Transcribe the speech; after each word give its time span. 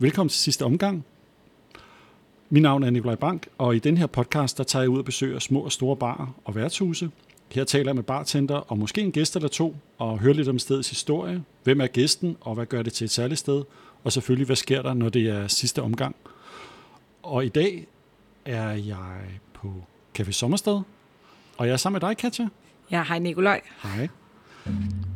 Velkommen 0.00 0.28
til 0.28 0.40
sidste 0.40 0.64
omgang. 0.64 1.04
Mit 2.50 2.62
navn 2.62 2.82
er 2.82 2.90
Nikolaj 2.90 3.14
Bank, 3.14 3.48
og 3.58 3.76
i 3.76 3.78
den 3.78 3.96
her 3.96 4.06
podcast, 4.06 4.58
der 4.58 4.64
tager 4.64 4.82
jeg 4.82 4.90
ud 4.90 4.98
og 4.98 5.04
besøger 5.04 5.38
små 5.38 5.60
og 5.60 5.72
store 5.72 5.96
barer 5.96 6.34
og 6.44 6.54
værtshuse. 6.54 7.10
Her 7.52 7.64
taler 7.64 7.88
jeg 7.88 7.94
med 7.94 8.02
bartender 8.02 8.54
og 8.54 8.78
måske 8.78 9.00
en 9.00 9.12
gæst 9.12 9.36
eller 9.36 9.48
to, 9.48 9.76
og 9.98 10.18
hører 10.18 10.34
lidt 10.34 10.48
om 10.48 10.58
stedets 10.58 10.90
historie. 10.90 11.42
Hvem 11.64 11.80
er 11.80 11.86
gæsten, 11.86 12.36
og 12.40 12.54
hvad 12.54 12.66
gør 12.66 12.82
det 12.82 12.92
til 12.92 13.04
et 13.04 13.10
særligt 13.10 13.40
sted? 13.40 13.64
Og 14.04 14.12
selvfølgelig, 14.12 14.46
hvad 14.46 14.56
sker 14.56 14.82
der, 14.82 14.94
når 14.94 15.08
det 15.08 15.28
er 15.28 15.48
sidste 15.48 15.82
omgang? 15.82 16.16
Og 17.22 17.44
i 17.44 17.48
dag 17.48 17.86
er 18.44 18.70
jeg 18.70 19.22
på 19.54 19.72
Café 20.18 20.32
Sommersted, 20.32 20.80
og 21.56 21.66
jeg 21.66 21.72
er 21.72 21.76
sammen 21.76 22.00
med 22.02 22.08
dig, 22.08 22.16
Katja. 22.16 22.48
Ja, 22.90 23.02
hej 23.02 23.18
Nikolaj. 23.18 23.60
Hej. 23.82 24.08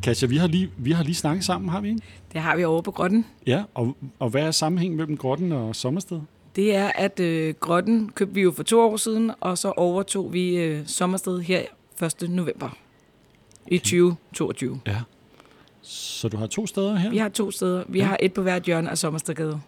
Katja, 0.03 0.27
vi 0.27 0.37
har 0.37 0.47
lige, 0.47 0.71
vi 0.77 0.91
har 0.91 1.03
lige 1.03 1.15
snakket 1.15 1.45
sammen, 1.45 1.69
har 1.69 1.81
vi 1.81 1.89
ikke? 1.89 2.01
Det 2.33 2.41
har 2.41 2.55
vi 2.55 2.63
over 2.63 2.81
på 2.81 2.91
Grotten. 2.91 3.25
Ja, 3.47 3.63
og, 3.73 3.95
og 4.19 4.29
hvad 4.29 4.41
er 4.43 4.51
sammenhængen 4.51 4.97
mellem 4.97 5.17
Grotten 5.17 5.51
og 5.51 5.75
Sommersted? 5.75 6.19
Det 6.55 6.75
er, 6.75 6.91
at 6.95 7.19
øh, 7.19 7.53
Grotten 7.59 8.09
købte 8.15 8.33
vi 8.33 8.41
jo 8.41 8.51
for 8.51 8.63
to 8.63 8.79
år 8.81 8.97
siden, 8.97 9.31
og 9.39 9.57
så 9.57 9.71
overtog 9.71 10.33
vi 10.33 10.55
øh, 10.57 10.87
Sommersted 10.87 11.39
her 11.41 11.61
1. 12.21 12.29
november 12.29 12.77
i 13.67 13.77
2022. 13.77 14.79
Ja. 14.87 14.97
Så 15.81 16.27
du 16.27 16.37
har 16.37 16.47
to 16.47 16.67
steder 16.67 16.95
her? 16.95 17.09
Vi 17.09 17.17
har 17.17 17.29
to 17.29 17.51
steder. 17.51 17.83
Vi 17.87 17.99
Ja. 17.99 18.05
har 18.05 18.17
et 18.19 18.33
på 18.33 18.41
hvert 18.41 18.63
hjørne 18.63 18.89
af 18.89 18.97
Sommerstedgade. 18.97 19.61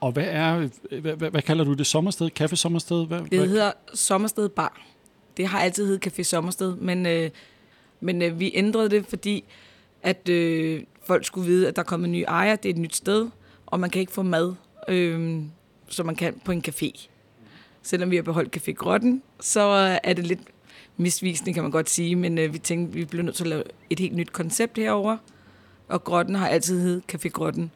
Og 0.00 0.12
hvad 0.12 0.26
er, 0.28 0.68
hvad, 1.00 1.12
hvad, 1.16 1.30
hvad 1.30 1.42
kalder 1.42 1.64
du 1.64 1.72
det? 1.72 1.86
Sommersted? 1.86 2.30
Café 2.40 2.54
Sommersted? 2.54 3.06
Hvad, 3.06 3.18
hvad? 3.20 3.28
Det 3.40 3.48
hedder 3.48 3.72
Sommersted 3.94 4.48
Bar. 4.48 4.80
Det 5.36 5.46
har 5.46 5.60
altid 5.60 5.86
heddet 5.86 6.06
Café 6.06 6.22
Sommersted, 6.22 6.76
men, 6.76 7.06
øh, 7.06 7.30
men 8.00 8.22
øh, 8.22 8.40
vi 8.40 8.52
ændrede 8.54 8.90
det, 8.90 9.06
fordi 9.06 9.44
at 10.02 10.28
øh, 10.28 10.82
folk 11.02 11.24
skulle 11.24 11.46
vide, 11.46 11.68
at 11.68 11.76
der 11.76 11.82
er 11.82 11.86
kommet 11.86 12.06
en 12.06 12.12
ny 12.12 12.24
ejer, 12.28 12.56
det 12.56 12.68
er 12.68 12.74
et 12.74 12.80
nyt 12.80 12.96
sted, 12.96 13.28
og 13.66 13.80
man 13.80 13.90
kan 13.90 14.00
ikke 14.00 14.12
få 14.12 14.22
mad, 14.22 14.54
øh, 14.88 15.42
som 15.88 16.06
man 16.06 16.14
kan 16.14 16.40
på 16.44 16.52
en 16.52 16.64
café. 16.68 17.08
Selvom 17.82 18.10
vi 18.10 18.16
har 18.16 18.22
beholdt 18.22 18.56
Café 18.56 18.72
Grotten, 18.72 19.22
så 19.40 19.60
øh, 19.60 19.98
er 20.10 20.12
det 20.12 20.26
lidt 20.26 20.40
misvisende, 20.96 21.52
kan 21.52 21.62
man 21.62 21.72
godt 21.72 21.90
sige, 21.90 22.16
men 22.16 22.38
øh, 22.38 22.52
vi 22.52 22.58
tænkte, 22.58 22.94
vi 22.94 23.04
blev 23.04 23.24
nødt 23.24 23.36
til 23.36 23.44
at 23.44 23.48
lave 23.48 23.62
et 23.90 23.98
helt 23.98 24.16
nyt 24.16 24.32
koncept 24.32 24.78
herover. 24.78 25.16
Og 25.88 26.04
Grotten 26.04 26.34
har 26.34 26.48
altid 26.48 26.80
heddet 26.80 27.02
Café 27.12 27.28
Grotten. 27.28 27.70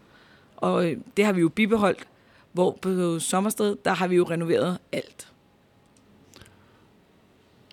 Og 0.56 0.90
øh, 0.90 0.96
det 1.16 1.24
har 1.24 1.32
vi 1.32 1.40
jo 1.40 1.48
bibeholdt, 1.48 2.06
hvor 2.52 2.78
på 2.82 3.18
Sommersted, 3.18 3.76
der 3.84 3.92
har 3.92 4.06
vi 4.06 4.16
jo 4.16 4.24
renoveret 4.24 4.78
alt. 4.92 5.28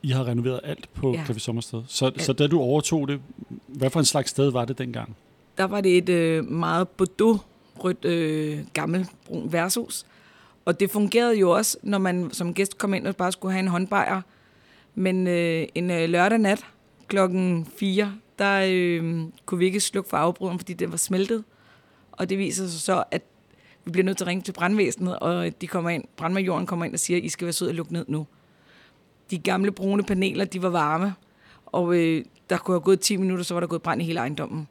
I 0.03 0.11
har 0.11 0.27
renoveret 0.27 0.59
alt 0.63 0.89
på 0.93 1.13
ja. 1.13 1.23
Café 1.23 1.39
Sommersted. 1.39 1.83
Så, 1.87 2.11
så 2.17 2.33
da 2.33 2.47
du 2.47 2.59
overtog 2.59 3.07
det, 3.07 3.21
hvad 3.67 3.89
for 3.89 3.99
en 3.99 4.05
slags 4.05 4.29
sted 4.29 4.51
var 4.51 4.65
det 4.65 4.77
dengang? 4.77 5.15
der 5.57 5.67
var 5.67 5.81
det 5.81 5.97
et 5.97 6.09
øh, 6.09 6.51
meget 6.51 6.89
bordeaux-rødt 6.89 8.05
øh, 8.05 8.59
gammelt 8.73 9.09
brun 9.25 9.51
værtshus. 9.53 10.05
Og 10.65 10.79
det 10.79 10.91
fungerede 10.91 11.39
jo 11.39 11.51
også, 11.51 11.77
når 11.83 11.97
man 11.97 12.29
som 12.31 12.53
gæst 12.53 12.77
kom 12.77 12.93
ind 12.93 13.07
og 13.07 13.15
bare 13.15 13.31
skulle 13.31 13.51
have 13.51 13.59
en 13.59 13.67
håndbajer. 13.67 14.21
Men 14.95 15.27
øh, 15.27 15.67
en 15.75 15.91
øh, 15.91 16.09
lørdag 16.09 16.37
nat 16.37 16.65
klokken 17.07 17.67
4, 17.77 18.13
der 18.39 18.65
øh, 18.69 19.23
kunne 19.45 19.59
vi 19.59 19.65
ikke 19.65 19.79
slukke 19.79 20.09
for 20.09 20.17
afbryderen, 20.17 20.59
fordi 20.59 20.73
den 20.73 20.91
var 20.91 20.97
smeltet. 20.97 21.43
Og 22.11 22.29
det 22.29 22.37
viser 22.37 22.67
sig 22.67 22.81
så, 22.81 23.03
at 23.11 23.21
vi 23.85 23.91
bliver 23.91 24.05
nødt 24.05 24.17
til 24.17 24.23
at 24.23 24.27
ringe 24.27 24.41
til 24.41 24.51
brandvæsenet, 24.51 25.19
og 25.19 25.61
de 25.61 25.67
kommer 25.67 25.89
ind, 25.89 26.03
brandmajoren 26.17 26.65
kommer 26.65 26.85
ind 26.85 26.93
og 26.93 26.99
siger, 26.99 27.17
at 27.17 27.23
I 27.23 27.29
skal 27.29 27.45
være 27.45 27.53
sød 27.53 27.67
og 27.67 27.73
lukke 27.73 27.93
ned 27.93 28.05
nu. 28.07 28.27
De 29.31 29.37
gamle 29.37 29.71
brune 29.71 30.03
paneler, 30.03 30.45
de 30.45 30.61
var 30.61 30.69
varme, 30.69 31.13
og 31.65 31.95
øh, 31.95 32.25
der 32.49 32.57
kunne 32.57 32.75
have 32.75 32.81
gået 32.81 32.99
10 32.99 33.17
minutter, 33.17 33.43
så 33.43 33.53
var 33.53 33.59
der 33.59 33.67
gået 33.67 33.81
brand 33.81 34.01
i 34.01 34.05
hele 34.05 34.19
ejendommen. 34.19 34.67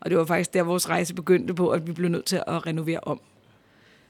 Og 0.00 0.10
det 0.10 0.18
var 0.18 0.24
faktisk 0.24 0.54
der, 0.54 0.62
vores 0.62 0.88
rejse 0.88 1.14
begyndte 1.14 1.54
på, 1.54 1.68
at 1.70 1.86
vi 1.86 1.92
blev 1.92 2.10
nødt 2.10 2.24
til 2.24 2.42
at 2.46 2.66
renovere 2.66 3.00
om. 3.02 3.20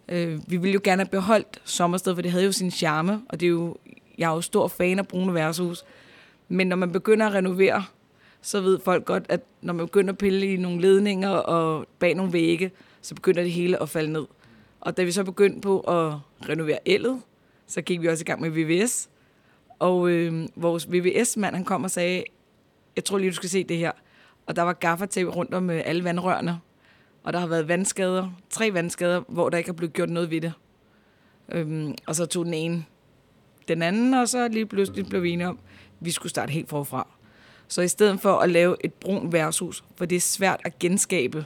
Øh, 0.08 0.40
vi 0.50 0.56
ville 0.56 0.74
jo 0.74 0.80
gerne 0.84 1.02
have 1.02 1.10
beholdt 1.10 1.60
Sommersted, 1.64 2.14
for 2.14 2.22
det 2.22 2.30
havde 2.30 2.44
jo 2.44 2.52
sin 2.52 2.70
charme, 2.70 3.22
og 3.28 3.40
det 3.40 3.46
er 3.46 3.50
jo, 3.50 3.76
jeg 4.18 4.30
er 4.30 4.34
jo 4.34 4.40
stor 4.40 4.68
fan 4.68 4.98
af 4.98 5.08
brune 5.08 5.34
værtshus. 5.34 5.84
Men 6.48 6.66
når 6.66 6.76
man 6.76 6.92
begynder 6.92 7.26
at 7.26 7.34
renovere, 7.34 7.84
så 8.42 8.60
ved 8.60 8.78
folk 8.84 9.04
godt, 9.04 9.26
at 9.28 9.40
når 9.62 9.72
man 9.72 9.86
begynder 9.86 10.12
at 10.12 10.18
pille 10.18 10.52
i 10.52 10.56
nogle 10.56 10.80
ledninger 10.80 11.30
og 11.30 11.86
bag 11.98 12.14
nogle 12.14 12.32
vægge, 12.32 12.70
så 13.02 13.14
begynder 13.14 13.42
det 13.42 13.52
hele 13.52 13.82
at 13.82 13.88
falde 13.88 14.12
ned. 14.12 14.26
Og 14.80 14.96
da 14.96 15.02
vi 15.02 15.12
så 15.12 15.24
begyndte 15.24 15.60
på 15.60 15.80
at 15.80 16.12
renovere 16.48 16.78
ellet, 16.88 17.20
så 17.66 17.82
gik 17.82 18.02
vi 18.02 18.08
også 18.08 18.22
i 18.22 18.24
gang 18.24 18.40
med 18.40 18.50
VVS. 18.50 19.08
Og 19.78 20.09
øh, 20.10 20.48
vores 20.56 20.92
VVS-mand, 20.92 21.54
han 21.54 21.64
kom 21.64 21.84
og 21.84 21.91
sagde, 21.91 22.25
jeg 22.97 23.04
tror 23.04 23.19
lige, 23.19 23.31
du 23.31 23.34
skal 23.34 23.48
se 23.48 23.64
det 23.64 23.76
her. 23.76 23.92
Og 24.47 24.56
der 24.56 24.62
var 24.62 24.72
gaffatape 24.72 25.31
rundt 25.31 25.54
om 25.54 25.70
øh, 25.70 25.82
alle 25.84 26.04
vandrørene. 26.04 26.60
Og 27.25 27.32
der 27.32 27.38
har 27.38 27.47
været 27.47 27.69
vandskader, 27.69 28.31
tre 28.50 28.75
vandskader, 28.75 29.22
hvor 29.28 29.48
der 29.48 29.59
ikke 29.59 29.69
er 29.69 29.75
blevet 29.75 29.92
gjort 29.92 30.10
noget 30.10 30.31
ved 30.31 30.41
det. 30.41 30.53
Øhm, 31.48 31.94
og 32.06 32.15
så 32.15 32.26
tog 32.26 32.44
den 32.44 32.54
ene 32.54 32.84
den 33.69 33.82
anden, 33.82 34.15
og 34.15 34.28
så 34.28 34.48
lige 34.48 34.66
pludselig 34.66 35.06
blev 35.06 35.22
vi 35.22 35.31
enige 35.31 35.48
om, 35.48 35.59
at 36.00 36.06
vi 36.06 36.10
skulle 36.10 36.31
starte 36.31 36.53
helt 36.53 36.69
forfra. 36.69 37.09
Så 37.69 37.82
i 37.82 37.88
stedet 37.88 38.20
for 38.20 38.38
at 38.38 38.50
lave 38.50 38.76
et 38.84 38.94
brun 38.94 39.32
værtshus, 39.32 39.84
for 39.97 40.04
det 40.04 40.16
er 40.16 40.20
svært 40.20 40.60
at 40.65 40.78
genskabe, 40.78 41.44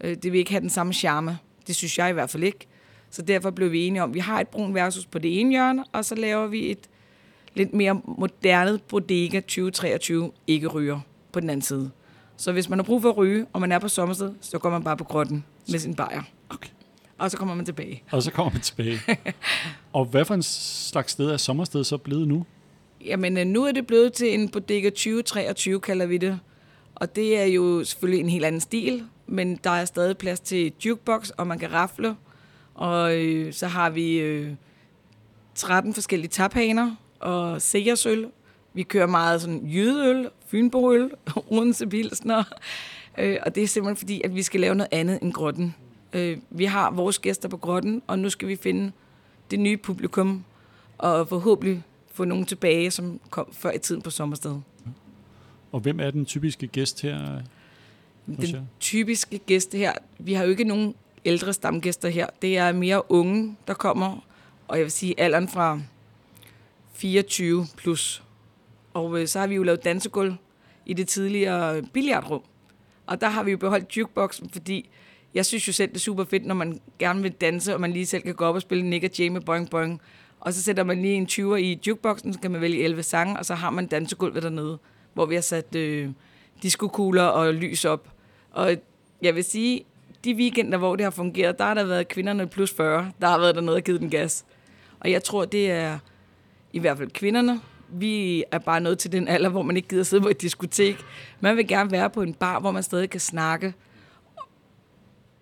øh, 0.00 0.16
det 0.16 0.32
vil 0.32 0.38
ikke 0.38 0.50
have 0.50 0.60
den 0.60 0.70
samme 0.70 0.92
charme. 0.92 1.38
Det 1.66 1.76
synes 1.76 1.98
jeg 1.98 2.10
i 2.10 2.12
hvert 2.12 2.30
fald 2.30 2.42
ikke. 2.42 2.66
Så 3.10 3.22
derfor 3.22 3.50
blev 3.50 3.72
vi 3.72 3.86
enige 3.86 4.02
om, 4.02 4.10
at 4.10 4.14
vi 4.14 4.18
har 4.18 4.40
et 4.40 4.48
brun 4.48 4.74
værtshus 4.74 5.06
på 5.06 5.18
det 5.18 5.40
ene 5.40 5.50
hjørne, 5.50 5.84
og 5.92 6.04
så 6.04 6.14
laver 6.14 6.46
vi 6.46 6.70
et 6.70 6.88
lidt 7.58 7.74
mere 7.74 8.00
moderne 8.04 8.78
bodega 8.78 9.40
2023 9.40 10.32
ikke 10.46 10.66
ryger 10.66 11.00
på 11.32 11.40
den 11.40 11.50
anden 11.50 11.62
side. 11.62 11.90
Så 12.36 12.52
hvis 12.52 12.68
man 12.68 12.78
har 12.78 12.84
brug 12.84 13.02
for 13.02 13.10
at 13.10 13.16
ryge, 13.16 13.46
og 13.52 13.60
man 13.60 13.72
er 13.72 13.78
på 13.78 13.88
sommersted, 13.88 14.34
så 14.40 14.58
går 14.58 14.70
man 14.70 14.84
bare 14.84 14.96
på 14.96 15.04
grotten 15.04 15.44
med 15.70 15.78
sin 15.78 15.94
bajer. 15.94 16.22
Okay. 16.50 16.68
Og 17.18 17.30
så 17.30 17.36
kommer 17.36 17.54
man 17.54 17.64
tilbage. 17.64 18.02
Og 18.10 18.22
så 18.22 18.30
kommer 18.30 18.52
man 18.52 18.62
tilbage. 18.62 19.00
og 19.92 20.04
hvad 20.04 20.24
for 20.24 20.34
en 20.34 20.42
slags 20.42 21.12
sted 21.12 21.30
er 21.30 21.36
Sommersted 21.36 21.84
så 21.84 21.96
blevet 21.96 22.28
nu? 22.28 22.46
Jamen, 23.04 23.38
øh, 23.38 23.46
nu 23.46 23.64
er 23.64 23.72
det 23.72 23.86
blevet 23.86 24.12
til 24.12 24.34
en 24.34 24.48
bodega 24.48 24.90
2023, 24.90 25.80
kalder 25.80 26.06
vi 26.06 26.16
det. 26.18 26.40
Og 26.94 27.16
det 27.16 27.38
er 27.38 27.44
jo 27.44 27.84
selvfølgelig 27.84 28.22
en 28.24 28.30
helt 28.30 28.44
anden 28.44 28.60
stil, 28.60 29.04
men 29.26 29.56
der 29.64 29.70
er 29.70 29.84
stadig 29.84 30.18
plads 30.18 30.40
til 30.40 30.72
jukebox, 30.84 31.30
og 31.30 31.46
man 31.46 31.58
kan 31.58 31.72
rafle. 31.72 32.16
Og 32.74 33.16
øh, 33.16 33.52
så 33.52 33.66
har 33.66 33.90
vi 33.90 34.16
øh, 34.18 34.52
13 35.54 35.94
forskellige 35.94 36.30
taphaner 36.30 36.96
og 37.20 37.62
sejersøl. 37.62 38.28
Vi 38.74 38.82
kører 38.82 39.06
meget 39.06 39.40
sådan 39.40 39.66
jydeøl, 39.66 40.30
fynboøl, 40.46 41.10
Odense 41.50 41.86
Pilsner. 41.86 42.44
Øh, 43.18 43.36
og 43.46 43.54
det 43.54 43.62
er 43.62 43.66
simpelthen 43.66 43.96
fordi, 43.96 44.20
at 44.24 44.34
vi 44.34 44.42
skal 44.42 44.60
lave 44.60 44.74
noget 44.74 44.88
andet 44.92 45.18
end 45.22 45.32
grotten. 45.32 45.74
Øh, 46.12 46.38
vi 46.50 46.64
har 46.64 46.90
vores 46.90 47.18
gæster 47.18 47.48
på 47.48 47.56
grotten, 47.56 48.02
og 48.06 48.18
nu 48.18 48.30
skal 48.30 48.48
vi 48.48 48.56
finde 48.56 48.92
det 49.50 49.60
nye 49.60 49.76
publikum, 49.76 50.44
og 50.98 51.28
forhåbentlig 51.28 51.82
få 52.12 52.24
nogen 52.24 52.46
tilbage, 52.46 52.90
som 52.90 53.20
kom 53.30 53.48
før 53.52 53.72
i 53.72 53.78
tiden 53.78 54.02
på 54.02 54.10
sommersted. 54.10 54.56
Og 55.72 55.80
hvem 55.80 56.00
er 56.00 56.10
den 56.10 56.24
typiske 56.24 56.66
gæst 56.66 57.02
her? 57.02 57.40
Den 58.26 58.68
typiske 58.80 59.38
gæst 59.38 59.74
her, 59.74 59.92
vi 60.18 60.32
har 60.32 60.44
jo 60.44 60.50
ikke 60.50 60.64
nogen 60.64 60.94
ældre 61.24 61.52
stamgæster 61.52 62.08
her. 62.08 62.26
Det 62.42 62.58
er 62.58 62.72
mere 62.72 63.12
unge, 63.12 63.56
der 63.66 63.74
kommer, 63.74 64.24
og 64.68 64.76
jeg 64.76 64.84
vil 64.84 64.92
sige 64.92 65.20
alderen 65.20 65.48
fra 65.48 65.80
24 66.98 67.66
plus. 67.76 68.22
Og 68.94 69.20
øh, 69.20 69.28
så 69.28 69.38
har 69.40 69.46
vi 69.46 69.54
jo 69.54 69.62
lavet 69.62 69.84
dansegulv 69.84 70.34
i 70.86 70.92
det 70.92 71.08
tidligere 71.08 71.82
billardrum. 71.82 72.42
Og 73.06 73.20
der 73.20 73.28
har 73.28 73.42
vi 73.42 73.50
jo 73.50 73.56
beholdt 73.56 73.96
jukeboxen, 73.96 74.50
fordi 74.50 74.90
jeg 75.34 75.46
synes 75.46 75.68
jo 75.68 75.72
selv, 75.72 75.88
det 75.88 75.96
er 75.96 76.00
super 76.00 76.24
fedt, 76.24 76.46
når 76.46 76.54
man 76.54 76.80
gerne 76.98 77.22
vil 77.22 77.32
danse, 77.32 77.74
og 77.74 77.80
man 77.80 77.92
lige 77.92 78.06
selv 78.06 78.22
kan 78.22 78.34
gå 78.34 78.44
op 78.44 78.54
og 78.54 78.62
spille 78.62 78.84
Nick 78.84 79.04
og 79.04 79.10
Jay 79.18 79.28
med 79.28 79.40
Boing 79.40 79.70
Boing. 79.70 80.00
Og 80.40 80.54
så 80.54 80.62
sætter 80.62 80.84
man 80.84 81.02
lige 81.02 81.14
en 81.14 81.26
20'er 81.30 81.54
i 81.54 81.80
jukeboxen, 81.86 82.32
så 82.32 82.40
kan 82.40 82.50
man 82.50 82.60
vælge 82.60 82.84
11 82.84 83.02
sange, 83.02 83.38
og 83.38 83.44
så 83.44 83.54
har 83.54 83.70
man 83.70 83.86
dansegulvet 83.86 84.42
dernede, 84.42 84.78
hvor 85.14 85.26
vi 85.26 85.34
har 85.34 85.42
sat 85.42 85.74
øh, 85.74 86.08
diskokugler 86.62 87.22
og 87.22 87.54
lys 87.54 87.84
op. 87.84 88.08
Og 88.50 88.76
jeg 89.22 89.34
vil 89.34 89.44
sige, 89.44 89.84
de 90.24 90.34
weekender, 90.34 90.78
hvor 90.78 90.96
det 90.96 91.04
har 91.04 91.10
fungeret, 91.10 91.58
der 91.58 91.64
har 91.64 91.74
der 91.74 91.84
været 91.84 92.08
kvinderne 92.08 92.46
plus 92.46 92.74
40, 92.74 93.12
der 93.20 93.28
har 93.28 93.38
været 93.38 93.54
dernede 93.54 93.76
og 93.76 93.82
givet 93.82 94.00
den 94.00 94.10
gas. 94.10 94.44
Og 95.00 95.10
jeg 95.10 95.22
tror, 95.22 95.44
det 95.44 95.70
er 95.70 95.98
i 96.72 96.78
hvert 96.78 96.98
fald 96.98 97.10
kvinderne. 97.10 97.60
Vi 97.88 98.44
er 98.50 98.58
bare 98.58 98.80
nået 98.80 98.98
til 98.98 99.12
den 99.12 99.28
alder, 99.28 99.48
hvor 99.48 99.62
man 99.62 99.76
ikke 99.76 99.88
gider 99.88 100.02
sidde 100.02 100.22
på 100.22 100.28
et 100.28 100.42
diskotek. 100.42 101.04
Man 101.40 101.56
vil 101.56 101.68
gerne 101.68 101.90
være 101.90 102.10
på 102.10 102.22
en 102.22 102.34
bar, 102.34 102.60
hvor 102.60 102.70
man 102.70 102.82
stadig 102.82 103.10
kan 103.10 103.20
snakke. 103.20 103.74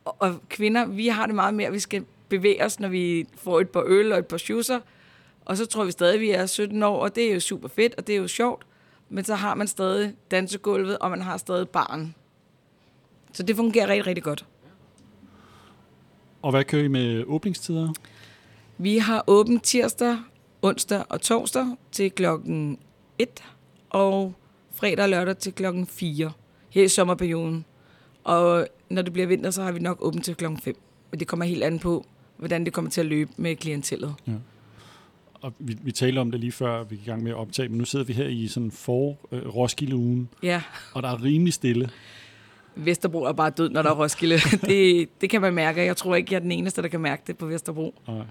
Og, 0.04 0.16
og 0.18 0.40
kvinder, 0.48 0.86
vi 0.86 1.08
har 1.08 1.26
det 1.26 1.34
meget 1.34 1.54
mere, 1.54 1.72
vi 1.72 1.78
skal 1.78 2.04
bevæge 2.28 2.64
os, 2.64 2.80
når 2.80 2.88
vi 2.88 3.26
får 3.36 3.60
et 3.60 3.68
par 3.68 3.82
øl 3.86 4.12
og 4.12 4.18
et 4.18 4.26
par 4.26 4.36
schusser. 4.36 4.80
Og 5.44 5.56
så 5.56 5.66
tror 5.66 5.84
vi 5.84 5.90
stadig, 5.90 6.14
at 6.14 6.20
vi 6.20 6.30
er 6.30 6.46
17 6.46 6.82
år, 6.82 6.98
og 6.98 7.14
det 7.14 7.28
er 7.30 7.34
jo 7.34 7.40
super 7.40 7.68
fedt, 7.68 7.94
og 7.98 8.06
det 8.06 8.12
er 8.12 8.16
jo 8.16 8.28
sjovt. 8.28 8.66
Men 9.08 9.24
så 9.24 9.34
har 9.34 9.54
man 9.54 9.66
stadig 9.66 10.14
dansegulvet, 10.30 10.98
og 10.98 11.10
man 11.10 11.22
har 11.22 11.36
stadig 11.36 11.68
barn. 11.68 12.14
Så 13.32 13.42
det 13.42 13.56
fungerer 13.56 13.88
rigtig, 13.88 14.06
rigtig 14.06 14.24
godt. 14.24 14.46
Og 16.42 16.50
hvad 16.50 16.64
kører 16.64 16.84
I 16.84 16.88
med 16.88 17.24
åbningstider? 17.26 17.92
Vi 18.78 18.98
har 18.98 19.24
åbent 19.26 19.64
tirsdag, 19.64 20.18
onsdag 20.66 21.04
og 21.08 21.20
torsdag 21.20 21.66
til 21.92 22.10
klokken 22.10 22.78
1, 23.18 23.44
og 23.90 24.34
fredag 24.74 25.02
og 25.02 25.08
lørdag 25.08 25.36
til 25.36 25.52
klokken 25.52 25.86
4 25.86 26.32
her 26.70 26.84
i 26.84 26.88
sommerperioden. 26.88 27.64
Og 28.24 28.66
når 28.90 29.02
det 29.02 29.12
bliver 29.12 29.26
vinter, 29.26 29.50
så 29.50 29.62
har 29.62 29.72
vi 29.72 29.78
nok 29.78 29.98
åbent 30.00 30.24
til 30.24 30.34
klokken 30.34 30.60
5. 30.60 30.76
Men 31.10 31.20
det 31.20 31.28
kommer 31.28 31.46
helt 31.46 31.64
an 31.64 31.78
på, 31.78 32.06
hvordan 32.36 32.64
det 32.64 32.72
kommer 32.72 32.90
til 32.90 33.00
at 33.00 33.06
løbe 33.06 33.30
med 33.36 33.56
klientellet. 33.56 34.14
Ja. 34.26 34.32
Og 35.40 35.52
vi, 35.58 35.76
vi 35.82 35.92
talte 35.92 36.18
om 36.18 36.30
det 36.30 36.40
lige 36.40 36.52
før, 36.52 36.84
vi 36.84 36.96
gik 36.96 37.06
i 37.06 37.10
gang 37.10 37.22
med 37.22 37.30
at 37.30 37.36
optage, 37.36 37.68
men 37.68 37.78
nu 37.78 37.84
sidder 37.84 38.04
vi 38.04 38.12
her 38.12 38.26
i 38.26 38.48
sådan 38.48 38.70
for 38.70 39.16
øh, 39.32 39.48
Roskilde-ugen, 39.56 40.28
Ja, 40.42 40.62
og 40.94 41.02
der 41.02 41.08
er 41.08 41.22
rimelig 41.22 41.52
stille. 41.52 41.90
Vesterbro 42.76 43.22
er 43.22 43.32
bare 43.32 43.50
død, 43.50 43.70
når 43.70 43.82
der 43.82 43.90
er 43.90 43.94
Roskilde. 43.94 44.38
det, 44.68 45.08
det 45.20 45.30
kan 45.30 45.40
man 45.40 45.54
mærke. 45.54 45.84
Jeg 45.84 45.96
tror 45.96 46.14
ikke, 46.14 46.32
jeg 46.32 46.36
er 46.38 46.42
den 46.42 46.52
eneste, 46.52 46.82
der 46.82 46.88
kan 46.88 47.00
mærke 47.00 47.22
det 47.26 47.38
på 47.38 47.46
Vesterbro. 47.46 47.94
Nej. 48.08 48.24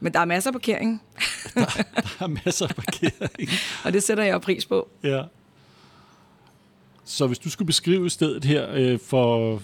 Men 0.00 0.12
der 0.12 0.20
er 0.20 0.24
masser 0.24 0.50
af 0.50 0.54
parkering, 0.54 1.02
Der 1.54 2.24
er 2.24 2.26
masser 2.44 2.66
af 2.66 2.74
parkering. 2.74 3.50
og 3.84 3.92
det 3.92 4.02
sætter 4.02 4.24
jeg 4.24 4.32
jo 4.32 4.38
pris 4.38 4.66
på. 4.66 4.88
ja. 5.02 5.22
Så 7.08 7.26
hvis 7.26 7.38
du 7.38 7.50
skulle 7.50 7.66
beskrive 7.66 8.10
stedet 8.10 8.44
her 8.44 8.66
øh, 8.74 8.98
for, 8.98 9.62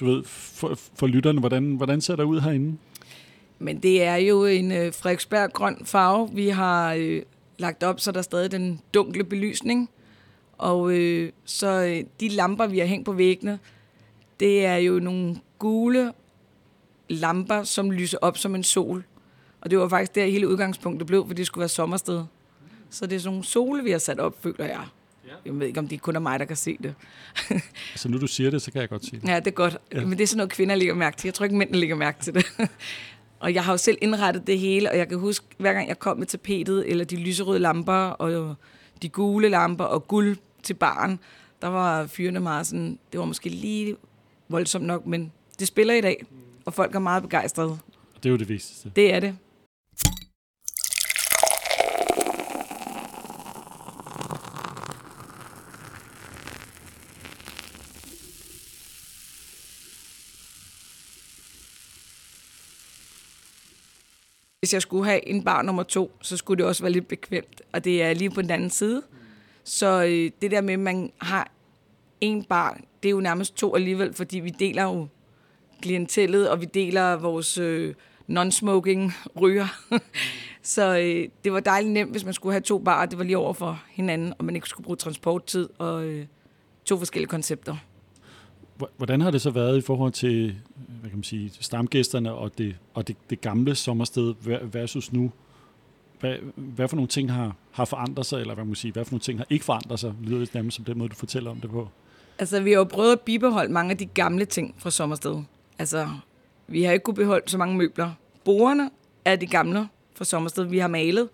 du 0.00 0.06
ved, 0.06 0.24
for, 0.24 0.78
for 0.94 1.06
lytterne, 1.06 1.40
hvordan, 1.40 1.74
hvordan 1.74 2.00
ser 2.00 2.16
der 2.16 2.24
ud 2.24 2.40
herinde? 2.40 2.78
Men 3.58 3.78
det 3.82 4.02
er 4.02 4.16
jo 4.16 4.44
en 4.44 4.72
øh, 4.72 4.92
Frederiksberg 4.92 5.52
grøn 5.52 5.82
farve, 5.84 6.30
vi 6.32 6.48
har 6.48 6.94
øh, 6.94 7.22
lagt 7.58 7.82
op, 7.82 8.00
så 8.00 8.12
der 8.12 8.18
er 8.18 8.22
stadig 8.22 8.50
den 8.50 8.80
dunkle 8.94 9.24
belysning. 9.24 9.90
Og 10.58 10.92
øh, 10.92 11.32
så 11.44 11.68
øh, 11.84 12.04
de 12.20 12.28
lamper, 12.28 12.66
vi 12.66 12.78
har 12.78 12.86
hængt 12.86 13.04
på 13.04 13.12
væggene, 13.12 13.58
det 14.40 14.64
er 14.64 14.76
jo 14.76 14.98
nogle 14.98 15.36
gule 15.58 16.12
lamper, 17.08 17.62
som 17.62 17.90
lyser 17.90 18.18
op 18.20 18.38
som 18.38 18.54
en 18.54 18.62
sol. 18.64 19.04
Og 19.60 19.70
det 19.70 19.78
var 19.78 19.88
faktisk 19.88 20.14
der 20.14 20.24
hele 20.24 20.48
udgangspunktet 20.48 21.06
blev, 21.06 21.26
for 21.26 21.34
det 21.34 21.46
skulle 21.46 21.60
være 21.60 21.68
sommersted. 21.68 22.24
Så 22.90 23.06
det 23.06 23.16
er 23.16 23.20
sådan 23.20 23.32
nogle 23.32 23.44
sole, 23.44 23.84
vi 23.84 23.90
har 23.90 23.98
sat 23.98 24.20
op, 24.20 24.42
føler 24.42 24.64
jeg. 24.64 24.84
Jeg 25.44 25.60
ved 25.60 25.66
ikke, 25.66 25.80
om 25.80 25.88
det 25.88 26.02
kun 26.02 26.16
er 26.16 26.20
mig, 26.20 26.38
der 26.38 26.44
kan 26.44 26.56
se 26.56 26.78
det. 26.82 26.94
Altså 27.92 28.08
nu 28.08 28.18
du 28.18 28.26
siger 28.26 28.50
det, 28.50 28.62
så 28.62 28.72
kan 28.72 28.80
jeg 28.80 28.88
godt 28.88 29.04
se 29.04 29.10
det. 29.10 29.28
Ja, 29.28 29.36
det 29.38 29.46
er 29.46 29.50
godt. 29.50 29.78
Ja. 29.92 30.00
Men 30.00 30.10
det 30.10 30.20
er 30.20 30.26
sådan 30.26 30.36
noget, 30.36 30.50
kvinder 30.50 30.74
lægger 30.74 30.94
mærke 30.94 31.16
til. 31.16 31.28
Jeg 31.28 31.34
tror 31.34 31.44
ikke, 31.44 31.56
mændene 31.56 31.78
lægger 31.78 31.96
mærke 31.96 32.22
til 32.22 32.34
det. 32.34 32.46
og 33.40 33.54
jeg 33.54 33.64
har 33.64 33.72
jo 33.72 33.76
selv 33.76 33.98
indrettet 34.00 34.46
det 34.46 34.58
hele, 34.58 34.90
og 34.90 34.98
jeg 34.98 35.08
kan 35.08 35.18
huske, 35.18 35.46
hver 35.58 35.72
gang 35.72 35.88
jeg 35.88 35.98
kom 35.98 36.18
med 36.18 36.26
tapetet, 36.26 36.90
eller 36.90 37.04
de 37.04 37.16
lyserøde 37.16 37.58
lamper, 37.58 37.92
og 37.92 38.56
de 39.02 39.08
gule 39.08 39.48
lamper, 39.48 39.84
og 39.84 40.08
guld 40.08 40.36
til 40.62 40.74
baren, 40.74 41.18
der 41.62 41.68
var 41.68 42.06
fyrene 42.06 42.40
meget 42.40 42.66
sådan, 42.66 42.98
det 43.12 43.20
var 43.20 43.26
måske 43.26 43.48
lige 43.48 43.96
voldsomt 44.48 44.84
nok, 44.84 45.06
men 45.06 45.32
det 45.58 45.68
spiller 45.68 45.94
i 45.94 46.00
dag, 46.00 46.26
og 46.64 46.74
folk 46.74 46.94
er 46.94 46.98
meget 46.98 47.22
begejstrede. 47.22 47.78
Det 48.16 48.26
er 48.26 48.30
jo 48.30 48.36
det 48.36 48.48
vigtigste. 48.48 48.92
Det 48.96 49.14
er 49.14 49.20
det. 49.20 49.36
Hvis 64.68 64.74
jeg 64.74 64.82
skulle 64.82 65.04
have 65.04 65.28
en 65.28 65.44
bar 65.44 65.62
nummer 65.62 65.82
to, 65.82 66.10
så 66.20 66.36
skulle 66.36 66.58
det 66.58 66.66
også 66.66 66.82
være 66.82 66.92
lidt 66.92 67.08
bekvemt, 67.08 67.62
og 67.72 67.84
det 67.84 68.02
er 68.02 68.14
lige 68.14 68.30
på 68.30 68.42
den 68.42 68.50
anden 68.50 68.70
side. 68.70 69.02
Så 69.64 70.04
øh, 70.04 70.30
det 70.42 70.50
der 70.50 70.60
med, 70.60 70.74
at 70.74 70.80
man 70.80 71.12
har 71.18 71.50
en 72.20 72.44
bar, 72.44 72.80
det 73.02 73.08
er 73.08 73.10
jo 73.10 73.20
nærmest 73.20 73.56
to 73.56 73.74
alligevel, 73.74 74.14
fordi 74.14 74.38
vi 74.38 74.50
deler 74.50 74.82
jo 74.82 75.06
klientellet, 75.82 76.50
og 76.50 76.60
vi 76.60 76.66
deler 76.66 77.16
vores 77.16 77.58
øh, 77.58 77.94
non-smoking 78.30 79.12
ryger. 79.40 79.66
så 80.62 80.98
øh, 80.98 81.28
det 81.44 81.52
var 81.52 81.60
dejligt 81.60 81.92
nemt, 81.92 82.10
hvis 82.10 82.24
man 82.24 82.34
skulle 82.34 82.52
have 82.52 82.60
to 82.60 82.78
barer, 82.78 83.06
det 83.06 83.18
var 83.18 83.24
lige 83.24 83.38
over 83.38 83.52
for 83.52 83.82
hinanden, 83.90 84.34
og 84.38 84.44
man 84.44 84.54
ikke 84.54 84.68
skulle 84.68 84.84
bruge 84.84 84.96
transporttid 84.96 85.68
og 85.78 86.04
øh, 86.04 86.26
to 86.84 86.98
forskellige 86.98 87.28
koncepter. 87.28 87.76
Hvordan 88.96 89.20
har 89.20 89.30
det 89.30 89.40
så 89.40 89.50
været 89.50 89.78
i 89.78 89.80
forhold 89.80 90.12
til 90.12 90.56
hvad 91.00 91.10
kan 91.10 91.18
man 91.18 91.24
sige, 91.24 91.50
stamgæsterne 91.60 92.32
og 92.32 92.58
det, 92.58 92.76
og 92.94 93.08
det, 93.08 93.16
det 93.30 93.40
gamle 93.40 93.74
sommersted 93.74 94.34
versus 94.72 95.12
nu? 95.12 95.32
Hvad, 96.20 96.36
hvad 96.54 96.88
for 96.88 96.96
nogle 96.96 97.08
ting 97.08 97.32
har, 97.32 97.56
har 97.70 97.84
forandret 97.84 98.26
sig, 98.26 98.40
eller 98.40 98.54
hvad 98.54 98.64
man 98.64 98.74
sige, 98.74 98.92
hvad 98.92 99.04
for 99.04 99.12
nogle 99.12 99.20
ting 99.20 99.38
har 99.38 99.46
ikke 99.50 99.64
forandret 99.64 100.00
sig? 100.00 100.14
Lyder 100.22 100.38
det 100.38 100.54
nærmest 100.54 100.76
som 100.76 100.84
den 100.84 100.98
måde, 100.98 101.08
du 101.08 101.14
fortæller 101.14 101.50
om 101.50 101.60
det 101.60 101.70
på? 101.70 101.88
Altså, 102.38 102.60
vi 102.60 102.70
har 102.70 102.78
jo 102.78 102.84
prøvet 102.84 103.12
at 103.12 103.20
bibeholde 103.20 103.72
mange 103.72 103.90
af 103.90 103.98
de 103.98 104.06
gamle 104.06 104.44
ting 104.44 104.74
fra 104.78 104.90
sommersted. 104.90 105.42
Altså, 105.78 106.08
vi 106.66 106.82
har 106.82 106.92
ikke 106.92 107.02
kunne 107.02 107.14
beholde 107.14 107.50
så 107.50 107.58
mange 107.58 107.76
møbler. 107.76 108.10
Bordene 108.44 108.90
er 109.24 109.36
de 109.36 109.46
gamle 109.46 109.88
fra 110.14 110.24
sommersted, 110.24 110.64
vi 110.64 110.78
har 110.78 110.88
malet. 110.88 111.28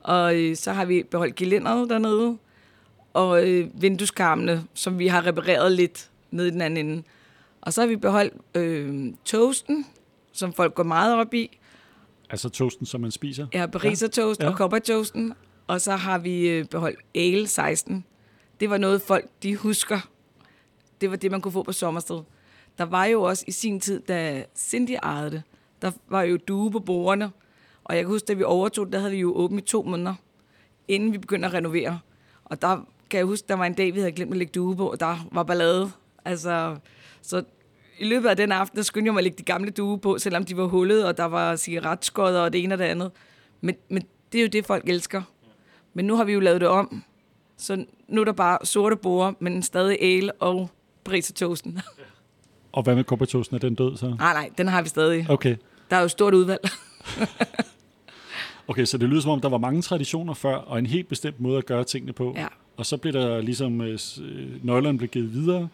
Og 0.00 0.36
øh, 0.36 0.56
så 0.56 0.72
har 0.72 0.84
vi 0.84 1.02
beholdt 1.02 1.34
gelænderet 1.34 1.90
dernede. 1.90 2.36
Og 3.12 3.48
øh, 3.48 3.82
vindueskarmene, 3.82 4.64
som 4.74 4.98
vi 4.98 5.06
har 5.06 5.26
repareret 5.26 5.72
lidt 5.72 6.10
nede 6.36 6.48
i 6.48 6.50
den 6.50 6.60
anden 6.60 6.86
ende. 6.86 7.02
Og 7.60 7.72
så 7.72 7.80
har 7.80 7.88
vi 7.88 7.96
beholdt 7.96 8.34
øh, 8.54 9.12
toasten, 9.24 9.86
som 10.32 10.52
folk 10.52 10.74
går 10.74 10.82
meget 10.82 11.14
op 11.14 11.34
i. 11.34 11.58
Altså 12.30 12.48
toasten, 12.48 12.86
som 12.86 13.00
man 13.00 13.10
spiser? 13.10 13.46
Ja, 13.54 13.66
parisertoast 13.66 14.40
Ja. 14.40 14.44
ja. 14.46 14.50
Og 14.50 14.56
koppertoasten. 14.56 15.32
Og 15.66 15.80
så 15.80 15.92
har 15.92 16.18
vi 16.18 16.48
øh, 16.48 16.64
beholdt 16.64 16.98
ale 17.14 17.46
16. 17.46 18.04
Det 18.60 18.70
var 18.70 18.78
noget, 18.78 19.02
folk 19.02 19.28
de 19.42 19.56
husker. 19.56 20.08
Det 21.00 21.10
var 21.10 21.16
det, 21.16 21.30
man 21.30 21.40
kunne 21.40 21.52
få 21.52 21.62
på 21.62 21.72
sommersted. 21.72 22.20
Der 22.78 22.84
var 22.84 23.04
jo 23.04 23.22
også 23.22 23.44
i 23.46 23.50
sin 23.50 23.80
tid, 23.80 24.00
da 24.00 24.44
Cindy 24.56 24.90
ejede 25.02 25.30
det, 25.30 25.42
der 25.82 25.90
var 26.08 26.22
jo 26.22 26.36
due 26.48 26.70
på 26.70 26.78
bordene. 26.80 27.30
Og 27.84 27.94
jeg 27.96 28.02
kan 28.04 28.08
huske, 28.10 28.26
da 28.26 28.32
vi 28.32 28.42
overtog, 28.42 28.92
der 28.92 28.98
havde 28.98 29.10
vi 29.12 29.18
jo 29.18 29.32
åbent 29.36 29.60
i 29.60 29.64
to 29.64 29.82
måneder, 29.82 30.14
inden 30.88 31.12
vi 31.12 31.18
begyndte 31.18 31.48
at 31.48 31.54
renovere. 31.54 31.98
Og 32.44 32.62
der 32.62 32.86
kan 33.10 33.18
jeg 33.18 33.26
huske, 33.26 33.48
der 33.48 33.54
var 33.54 33.64
en 33.64 33.74
dag, 33.74 33.94
vi 33.94 33.98
havde 34.00 34.12
glemt 34.12 34.30
at 34.30 34.36
lægge 34.36 34.52
due 34.52 34.76
på, 34.76 34.90
og 34.90 35.00
der 35.00 35.28
var 35.32 35.42
ballade. 35.42 35.90
Altså, 36.26 36.76
så 37.22 37.42
i 37.98 38.04
løbet 38.04 38.28
af 38.28 38.36
den 38.36 38.52
aften, 38.52 38.76
der 38.76 38.82
skyndte 38.82 39.06
jeg 39.06 39.14
mig 39.14 39.20
at 39.20 39.24
lægge 39.24 39.38
de 39.38 39.42
gamle 39.42 39.70
due 39.70 39.98
på, 39.98 40.18
selvom 40.18 40.44
de 40.44 40.56
var 40.56 40.64
hullede, 40.64 41.08
og 41.08 41.16
der 41.16 41.24
var 41.24 41.56
cigaretskodder 41.56 42.40
og 42.40 42.52
det 42.52 42.64
ene 42.64 42.74
og 42.74 42.78
det 42.78 42.84
andet. 42.84 43.10
Men, 43.60 43.76
men 43.88 44.02
det 44.32 44.38
er 44.38 44.42
jo 44.42 44.48
det, 44.48 44.66
folk 44.66 44.88
elsker. 44.88 45.22
Men 45.94 46.04
nu 46.04 46.16
har 46.16 46.24
vi 46.24 46.32
jo 46.32 46.40
lavet 46.40 46.60
det 46.60 46.68
om. 46.68 47.02
Så 47.56 47.84
nu 48.08 48.20
er 48.20 48.24
der 48.24 48.32
bare 48.32 48.58
sorte 48.64 48.96
borde, 48.96 49.36
men 49.40 49.62
stadig 49.62 50.02
ale 50.02 50.32
og 50.32 50.70
brisertoasten. 51.04 51.80
Og 52.72 52.82
hvad 52.82 52.94
med 52.94 53.04
koppertoasten? 53.04 53.54
Er 53.54 53.58
den 53.58 53.74
død 53.74 53.96
så? 53.96 54.06
nej, 54.06 54.32
nej, 54.32 54.50
den 54.58 54.68
har 54.68 54.82
vi 54.82 54.88
stadig. 54.88 55.26
Okay. 55.28 55.56
Der 55.90 55.96
er 55.96 56.00
jo 56.00 56.08
stort 56.08 56.34
udvalg. 56.34 56.60
Okay, 58.68 58.84
så 58.84 58.98
det 58.98 59.08
lyder 59.08 59.20
som 59.20 59.30
om, 59.30 59.40
der 59.40 59.48
var 59.48 59.58
mange 59.58 59.82
traditioner 59.82 60.34
før, 60.34 60.54
og 60.54 60.78
en 60.78 60.86
helt 60.86 61.08
bestemt 61.08 61.40
måde 61.40 61.58
at 61.58 61.66
gøre 61.66 61.84
tingene 61.84 62.12
på. 62.12 62.34
Ja. 62.36 62.46
Og 62.76 62.86
så 62.86 62.96
blev 62.96 63.12
der 63.12 63.40
ligesom, 63.40 63.80
øh, 63.80 63.98
øh, 64.22 64.64
nøglerne 64.64 64.98
blev 64.98 65.08
givet 65.08 65.32
videre. 65.32 65.68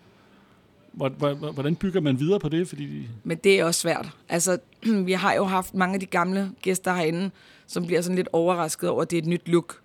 Hvordan 0.92 1.76
bygger 1.76 2.00
man 2.00 2.20
videre 2.20 2.40
på 2.40 2.48
det? 2.48 2.68
Fordi, 2.68 3.08
Men 3.24 3.38
det 3.38 3.60
er 3.60 3.64
også 3.64 3.80
svært. 3.80 4.10
Altså, 4.28 4.58
vi 5.06 5.12
har 5.12 5.34
jo 5.34 5.44
haft 5.44 5.74
mange 5.74 5.94
af 5.94 6.00
de 6.00 6.06
gamle 6.06 6.50
gæster 6.62 6.94
herinde, 6.94 7.30
som 7.66 7.86
bliver 7.86 8.00
sådan 8.00 8.16
lidt 8.16 8.28
overrasket 8.32 8.88
over, 8.90 9.02
at 9.02 9.10
det 9.10 9.16
er 9.16 9.22
et 9.22 9.28
nyt 9.28 9.48
look. 9.48 9.80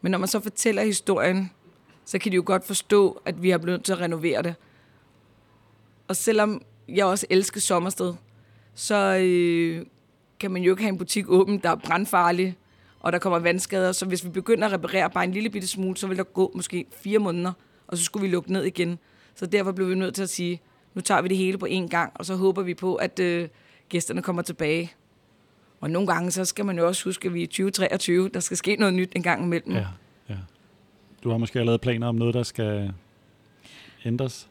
Men 0.00 0.10
når 0.10 0.18
man 0.18 0.28
så 0.28 0.40
fortæller 0.40 0.82
historien, 0.82 1.50
så 2.04 2.18
kan 2.18 2.32
de 2.32 2.36
jo 2.36 2.42
godt 2.46 2.66
forstå, 2.66 3.22
at 3.24 3.42
vi 3.42 3.50
har 3.50 3.58
blevet 3.58 3.78
nødt 3.78 3.84
til 3.84 3.92
at 3.92 4.00
renovere 4.00 4.42
det. 4.42 4.54
Og 6.08 6.16
selvom 6.16 6.62
jeg 6.88 7.06
også 7.06 7.26
elsker 7.30 7.60
sommersted, 7.60 8.14
så 8.74 9.16
øh, 9.16 9.86
kan 10.40 10.50
man 10.50 10.62
jo 10.62 10.72
ikke 10.72 10.82
have 10.82 10.92
en 10.92 10.98
butik 10.98 11.28
åben, 11.28 11.58
der 11.58 11.70
er 11.70 11.74
brandfarlig, 11.74 12.56
og 13.00 13.12
der 13.12 13.18
kommer 13.18 13.38
vandskader. 13.38 13.92
Så 13.92 14.06
hvis 14.06 14.24
vi 14.24 14.28
begynder 14.28 14.66
at 14.66 14.72
reparere 14.72 15.10
bare 15.10 15.24
en 15.24 15.32
lille 15.32 15.50
bitte 15.50 15.68
smule, 15.68 15.96
så 15.96 16.06
vil 16.06 16.16
der 16.16 16.22
gå 16.22 16.52
måske 16.54 16.86
fire 16.92 17.18
måneder, 17.18 17.52
og 17.86 17.98
så 17.98 18.04
skulle 18.04 18.22
vi 18.26 18.32
lukke 18.32 18.52
ned 18.52 18.64
igen. 18.64 18.98
Så 19.34 19.46
derfor 19.46 19.72
blev 19.72 19.88
vi 19.90 19.94
nødt 19.94 20.14
til 20.14 20.22
at 20.22 20.28
sige, 20.30 20.60
nu 20.94 21.00
tager 21.00 21.22
vi 21.22 21.28
det 21.28 21.36
hele 21.36 21.58
på 21.58 21.66
én 21.70 21.88
gang, 21.88 22.12
og 22.14 22.26
så 22.26 22.36
håber 22.36 22.62
vi 22.62 22.74
på, 22.74 22.94
at 22.94 23.18
øh, 23.18 23.48
gæsterne 23.88 24.22
kommer 24.22 24.42
tilbage. 24.42 24.92
Og 25.80 25.90
nogle 25.90 26.08
gange, 26.12 26.30
så 26.30 26.44
skal 26.44 26.64
man 26.64 26.78
jo 26.78 26.86
også 26.86 27.04
huske, 27.04 27.26
at 27.28 27.34
vi 27.34 27.40
er 27.40 27.44
i 27.44 27.46
2023. 27.46 28.28
Der 28.28 28.40
skal 28.40 28.56
ske 28.56 28.76
noget 28.76 28.94
nyt 28.94 29.12
en 29.16 29.22
gang 29.22 29.44
imellem. 29.44 29.72
ja, 29.74 29.86
ja. 30.28 30.34
Du 31.24 31.30
har 31.30 31.38
måske 31.38 31.58
allerede 31.58 31.78
planer 31.78 32.06
om 32.06 32.14
noget, 32.14 32.34
der 32.34 32.42
skal 32.42 32.92
ændres? 34.04 34.48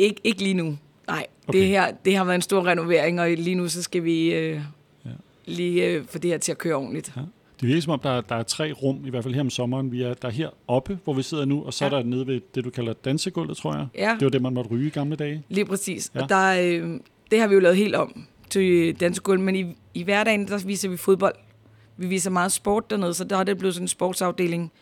Ik- 0.00 0.20
ikke 0.24 0.42
lige 0.42 0.54
nu. 0.54 0.78
Nej, 1.06 1.26
okay. 1.48 1.58
Det, 1.58 1.68
her, 1.68 1.90
det 2.04 2.16
har 2.16 2.24
været 2.24 2.34
en 2.34 2.42
stor 2.42 2.66
renovering, 2.66 3.20
og 3.20 3.30
lige 3.30 3.54
nu 3.54 3.68
så 3.68 3.82
skal 3.82 4.04
vi 4.04 4.32
øh, 4.34 4.60
ja. 5.04 5.10
lige 5.46 5.86
øh, 5.86 6.04
få 6.06 6.18
det 6.18 6.30
her 6.30 6.38
til 6.38 6.52
at 6.52 6.58
køre 6.58 6.74
ordentligt. 6.74 7.12
Ja. 7.16 7.20
Det 7.60 7.68
virker 7.68 7.80
som 7.80 7.92
om, 7.92 8.00
der 8.00 8.10
er, 8.10 8.20
der 8.20 8.34
er 8.34 8.42
tre 8.42 8.72
rum, 8.72 9.06
i 9.06 9.10
hvert 9.10 9.22
fald 9.22 9.34
her 9.34 9.40
om 9.40 9.50
sommeren. 9.50 9.92
Vi 9.92 10.02
er, 10.02 10.14
der 10.14 10.28
er 10.28 10.32
her 10.32 10.48
oppe, 10.68 10.98
hvor 11.04 11.12
vi 11.12 11.22
sidder 11.22 11.44
nu, 11.44 11.64
og 11.64 11.74
så 11.74 11.84
ja. 11.84 11.90
Er 11.90 11.96
der 11.96 12.04
nede 12.04 12.26
ved 12.26 12.40
det, 12.54 12.64
du 12.64 12.70
kalder 12.70 12.92
dansegulvet, 12.92 13.56
tror 13.56 13.74
jeg. 13.74 13.86
Ja. 13.94 14.16
Det 14.20 14.24
var 14.24 14.30
det, 14.30 14.42
man 14.42 14.54
måtte 14.54 14.70
ryge 14.70 14.86
i 14.86 14.90
gamle 14.90 15.16
dage. 15.16 15.42
Lige 15.48 15.64
præcis. 15.64 16.10
Ja. 16.14 16.22
Og 16.22 16.28
der, 16.28 16.62
øh, 16.62 17.00
det 17.30 17.40
har 17.40 17.48
vi 17.48 17.54
jo 17.54 17.60
lavet 17.60 17.76
helt 17.76 17.94
om 17.94 18.24
til 18.50 19.00
dansegulv, 19.00 19.40
men 19.40 19.56
i, 19.56 19.76
i 19.94 20.02
hverdagen, 20.02 20.48
der 20.48 20.66
viser 20.66 20.88
vi 20.88 20.96
fodbold. 20.96 21.34
Vi 21.96 22.06
viser 22.06 22.30
meget 22.30 22.52
sport 22.52 22.90
dernede, 22.90 23.14
så 23.14 23.24
der 23.24 23.36
er 23.36 23.44
det 23.44 23.58
blevet 23.58 23.74
sådan 23.74 23.84
en 23.84 23.88
sportsafdeling, 23.88 24.72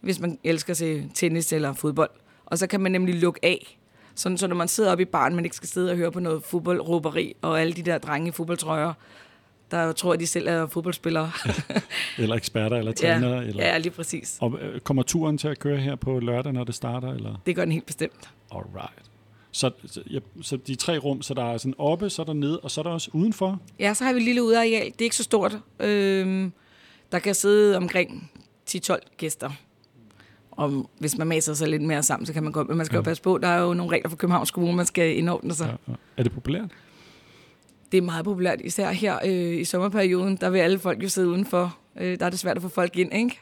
hvis 0.00 0.20
man 0.20 0.38
elsker 0.44 0.70
at 0.70 0.76
se 0.76 1.08
tennis 1.14 1.52
eller 1.52 1.72
fodbold. 1.72 2.10
Og 2.46 2.58
så 2.58 2.66
kan 2.66 2.80
man 2.80 2.92
nemlig 2.92 3.14
lukke 3.14 3.40
af, 3.42 3.78
sådan 4.14 4.38
så 4.38 4.46
når 4.46 4.56
man 4.56 4.68
sidder 4.68 4.92
oppe 4.92 5.02
i 5.02 5.04
baren, 5.04 5.34
man 5.34 5.44
ikke 5.44 5.56
skal 5.56 5.68
sidde 5.68 5.90
og 5.90 5.96
høre 5.96 6.12
på 6.12 6.20
noget 6.20 6.42
fodboldråberi, 6.42 7.34
og 7.42 7.60
alle 7.60 7.72
de 7.72 7.82
der 7.82 7.98
drenge 7.98 8.28
i 8.28 8.30
fodboldtrøjer, 8.30 8.92
der 9.72 9.82
jo 9.82 9.92
tror, 9.92 10.12
at 10.12 10.20
de 10.20 10.26
selv 10.26 10.48
er 10.48 10.66
fodboldspillere. 10.66 11.30
Eller 12.18 12.36
eksperter, 12.36 12.76
eller 12.76 12.92
ja, 13.02 13.14
trænere. 13.14 13.46
Eller... 13.46 13.64
ja, 13.64 13.78
lige 13.78 13.92
præcis. 13.92 14.38
Og 14.40 14.58
øh, 14.60 14.80
kommer 14.80 15.02
turen 15.02 15.38
til 15.38 15.48
at 15.48 15.58
køre 15.58 15.76
her 15.76 15.96
på 15.96 16.20
lørdag, 16.20 16.52
når 16.52 16.64
det 16.64 16.74
starter? 16.74 17.12
Eller? 17.12 17.34
Det 17.46 17.56
gør 17.56 17.64
den 17.64 17.72
helt 17.72 17.86
bestemt. 17.86 18.30
Alright. 18.50 19.02
Så, 19.52 19.70
så, 19.86 20.02
ja, 20.10 20.18
så 20.42 20.56
de 20.56 20.74
tre 20.74 20.98
rum, 20.98 21.22
så 21.22 21.34
der 21.34 21.44
er 21.44 21.58
sådan 21.58 21.74
oppe, 21.78 22.10
så 22.10 22.22
er 22.22 22.26
der 22.26 22.32
nede, 22.32 22.60
og 22.60 22.70
så 22.70 22.80
er 22.80 22.82
der 22.82 22.90
også 22.90 23.10
udenfor. 23.12 23.60
Ja, 23.78 23.94
så 23.94 24.04
har 24.04 24.12
vi 24.12 24.18
et 24.18 24.24
lille 24.24 24.42
udeareal. 24.42 24.84
Det 24.84 25.00
er 25.00 25.04
ikke 25.04 25.16
så 25.16 25.22
stort. 25.22 25.58
Øhm, 25.80 26.52
der 27.12 27.18
kan 27.18 27.34
sidde 27.34 27.76
omkring 27.76 28.30
10-12 28.70 28.96
gæster. 29.16 29.50
Og 30.50 30.90
hvis 30.98 31.18
man 31.18 31.26
maser 31.26 31.54
sig 31.54 31.68
lidt 31.68 31.82
mere 31.82 32.02
sammen, 32.02 32.26
så 32.26 32.32
kan 32.32 32.42
man 32.42 32.52
godt. 32.52 32.68
Men 32.68 32.76
man 32.76 32.86
skal 32.86 32.96
ja. 32.96 32.98
jo 32.98 33.02
passe 33.02 33.22
på, 33.22 33.38
der 33.38 33.48
er 33.48 33.60
jo 33.60 33.74
nogle 33.74 33.92
regler 33.92 34.08
for 34.08 34.16
Københavns 34.16 34.50
Kommune, 34.50 34.76
man 34.76 34.86
skal 34.86 35.16
indordne 35.16 35.54
sig. 35.54 35.66
Ja, 35.66 35.92
ja. 35.92 35.96
Er 36.16 36.22
det 36.22 36.32
populært? 36.32 36.70
Det 37.92 37.98
er 37.98 38.02
meget 38.02 38.24
populært, 38.24 38.60
især 38.60 38.90
her 38.90 39.18
øh, 39.24 39.60
i 39.60 39.64
sommerperioden. 39.64 40.36
Der 40.36 40.50
vil 40.50 40.58
alle 40.58 40.78
folk 40.78 41.02
jo 41.02 41.08
sidde 41.08 41.28
udenfor. 41.28 41.78
Øh, 42.00 42.18
der 42.18 42.26
er 42.26 42.30
det 42.30 42.38
svært 42.38 42.56
at 42.56 42.62
få 42.62 42.68
folk 42.68 42.96
ind, 42.96 43.14
ikke? 43.14 43.40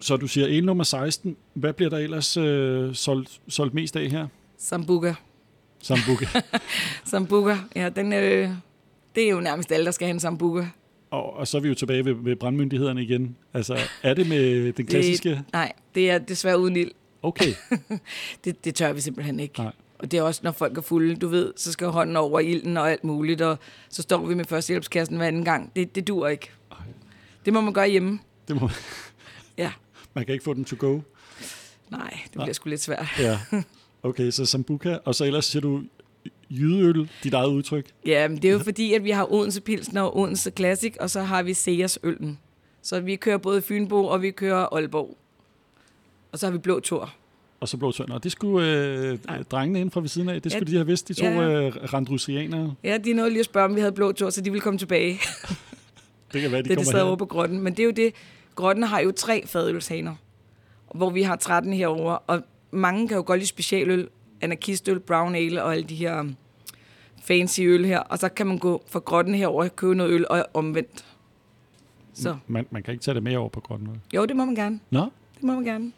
Så 0.00 0.16
du 0.16 0.26
siger 0.26 0.46
el 0.46 0.64
nummer 0.64 0.84
16. 0.84 1.36
Hvad 1.54 1.72
bliver 1.72 1.90
der 1.90 1.98
ellers 1.98 2.36
øh, 2.36 2.94
solgt, 2.94 3.40
solgt 3.48 3.74
mest 3.74 3.96
af 3.96 4.10
her? 4.10 4.28
Sambuca. 4.58 5.14
Sambuca. 5.82 6.26
sambuca, 7.10 7.56
ja, 7.76 7.88
den, 7.88 8.12
øh, 8.12 8.50
det 9.14 9.24
er 9.24 9.30
jo 9.30 9.40
nærmest 9.40 9.72
alle, 9.72 9.86
der 9.86 9.90
skal 9.90 10.06
have 10.06 10.14
en 10.14 10.20
sambuca. 10.20 10.68
Og, 11.10 11.36
og 11.36 11.48
så 11.48 11.56
er 11.56 11.60
vi 11.60 11.68
jo 11.68 11.74
tilbage 11.74 12.04
ved, 12.04 12.14
ved 12.14 12.36
brandmyndighederne 12.36 13.02
igen. 13.02 13.36
Altså, 13.54 13.78
er 14.02 14.14
det 14.14 14.28
med 14.28 14.72
den 14.72 14.86
klassiske? 14.86 15.30
Det, 15.30 15.44
nej, 15.52 15.72
det 15.94 16.10
er 16.10 16.18
desværre 16.18 16.58
uden 16.58 16.76
ild. 16.76 16.90
Okay. 17.22 17.54
det, 18.44 18.64
det 18.64 18.74
tør 18.74 18.92
vi 18.92 19.00
simpelthen 19.00 19.40
ikke. 19.40 19.58
Nej. 19.58 19.72
Og 19.98 20.10
det 20.10 20.18
er 20.18 20.22
også, 20.22 20.40
når 20.44 20.52
folk 20.52 20.78
er 20.78 20.82
fulde, 20.82 21.16
du 21.16 21.28
ved, 21.28 21.52
så 21.56 21.72
skal 21.72 21.86
hånden 21.86 22.16
over 22.16 22.40
ilden 22.40 22.76
og 22.76 22.90
alt 22.90 23.04
muligt, 23.04 23.40
og 23.40 23.58
så 23.88 24.02
står 24.02 24.26
vi 24.26 24.34
med 24.34 24.44
førstehjælpskassen 24.44 25.16
hver 25.16 25.26
anden 25.26 25.44
gang. 25.44 25.72
Det, 25.76 25.94
det 25.94 26.08
dur 26.08 26.28
ikke. 26.28 26.50
Ej. 26.72 26.78
Det 27.44 27.52
må 27.52 27.60
man 27.60 27.72
gøre 27.72 27.88
hjemme. 27.88 28.18
Det 28.48 28.60
må 28.60 28.70
Ja. 29.58 29.72
Man 30.14 30.24
kan 30.24 30.32
ikke 30.32 30.44
få 30.44 30.54
dem 30.54 30.64
to 30.64 30.76
go? 30.78 31.00
Nej, 31.90 32.10
det 32.24 32.30
bliver 32.30 32.44
Nej. 32.44 32.52
sgu 32.52 32.68
lidt 32.68 32.80
svært. 32.80 33.06
Ja. 33.18 33.38
Okay, 34.02 34.30
så 34.30 34.46
Sambuca, 34.46 34.98
og 35.04 35.14
så 35.14 35.24
ellers 35.24 35.44
siger 35.44 35.60
du 35.60 35.82
jydeøl, 36.50 37.10
dit 37.24 37.34
eget 37.34 37.48
udtryk? 37.48 37.86
Ja, 38.06 38.28
men 38.28 38.36
det 38.36 38.48
er 38.48 38.52
jo 38.52 38.58
fordi, 38.58 38.94
at 38.94 39.04
vi 39.04 39.10
har 39.10 39.32
Odense 39.32 39.60
Pilsner 39.60 40.02
og 40.02 40.18
Odense 40.18 40.52
Classic, 40.56 40.94
og 41.00 41.10
så 41.10 41.20
har 41.20 41.42
vi 41.42 41.54
Sears 41.54 41.98
Øllen. 42.02 42.38
Så 42.82 43.00
vi 43.00 43.16
kører 43.16 43.38
både 43.38 43.62
Fynbo, 43.62 44.04
og 44.06 44.22
vi 44.22 44.30
kører 44.30 44.74
Aalborg. 44.74 45.16
Og 46.32 46.38
så 46.38 46.46
har 46.46 46.52
vi 46.52 46.58
Blå 46.58 46.80
Tor. 46.80 47.14
Og 47.60 47.68
så 47.68 47.76
Blå 47.76 47.92
Tor. 47.92 48.06
Nå, 48.06 48.18
det 48.18 48.32
skulle 48.32 48.68
øh, 48.68 49.18
drengene 49.50 49.80
ind 49.80 49.90
fra 49.90 50.00
ved 50.00 50.08
siden 50.08 50.28
af. 50.28 50.42
Det 50.42 50.52
skulle 50.52 50.66
ja, 50.66 50.70
de 50.70 50.76
have 50.76 50.86
vidst, 50.86 51.08
de 51.08 51.14
to 51.14 51.24
ja. 51.24 51.66
øh, 51.66 51.76
randrusianere. 51.92 52.74
Ja, 52.84 52.98
de 52.98 53.12
nåede 53.12 53.30
lige 53.30 53.40
at 53.40 53.44
spørge, 53.44 53.64
om 53.64 53.74
vi 53.74 53.80
havde 53.80 53.92
Blå 53.92 54.12
Tor, 54.12 54.30
så 54.30 54.40
de 54.40 54.50
ville 54.50 54.60
komme 54.60 54.78
tilbage. 54.78 55.12
det 56.32 56.42
kan 56.42 56.52
være, 56.52 56.62
de 56.62 56.68
det, 56.68 56.76
kommer 56.76 56.92
det 56.92 56.92
sad 56.92 57.02
over 57.02 57.16
på 57.16 57.26
grotten. 57.26 57.60
Men 57.60 57.72
det 57.72 57.80
er 57.80 57.84
jo 57.84 57.90
det, 57.90 58.14
grotten 58.54 58.82
har 58.84 59.00
jo 59.00 59.12
tre 59.12 59.46
fadølshaner, 59.46 60.14
hvor 60.94 61.10
vi 61.10 61.22
har 61.22 61.36
13 61.36 61.72
herover 61.72 62.12
og 62.12 62.42
mange 62.72 63.08
kan 63.08 63.16
jo 63.16 63.22
godt 63.26 63.38
lide 63.38 63.48
specialøl, 63.48 64.08
anarkistøl, 64.40 65.00
brown 65.00 65.34
ale 65.34 65.62
og 65.62 65.72
alle 65.72 65.84
de 65.84 65.94
her 65.94 66.24
fancy 67.22 67.60
øl 67.60 67.84
her, 67.84 67.98
og 67.98 68.18
så 68.18 68.28
kan 68.28 68.46
man 68.46 68.58
gå 68.58 68.82
fra 68.86 68.98
grotten 68.98 69.34
herover 69.34 69.64
og 69.64 69.76
købe 69.76 69.94
noget 69.94 70.10
øl 70.10 70.26
og 70.30 70.46
omvendt. 70.54 71.04
Så. 72.14 72.36
Man, 72.46 72.66
man 72.70 72.82
kan 72.82 72.92
ikke 72.92 73.04
tage 73.04 73.14
det 73.14 73.22
med 73.22 73.36
over 73.36 73.48
på 73.48 73.60
grotten? 73.60 73.88
Eller? 73.88 74.00
Jo, 74.14 74.24
det 74.24 74.36
må 74.36 74.44
man 74.44 74.54
gerne. 74.54 74.80
Nå? 74.90 75.00
Det 75.34 75.42
må 75.42 75.54
man 75.54 75.64
gerne. 75.64 75.92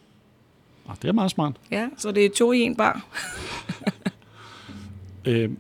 Ah, 0.89 0.97
det 1.03 1.09
er 1.09 1.13
meget 1.13 1.31
smart. 1.31 1.57
Ja, 1.71 1.89
så 1.97 2.13
det 2.13 2.25
er 2.25 2.31
to 2.31 2.53
i 2.53 2.61
en 2.61 2.77
bar. 2.77 3.07
øhm, 5.27 5.59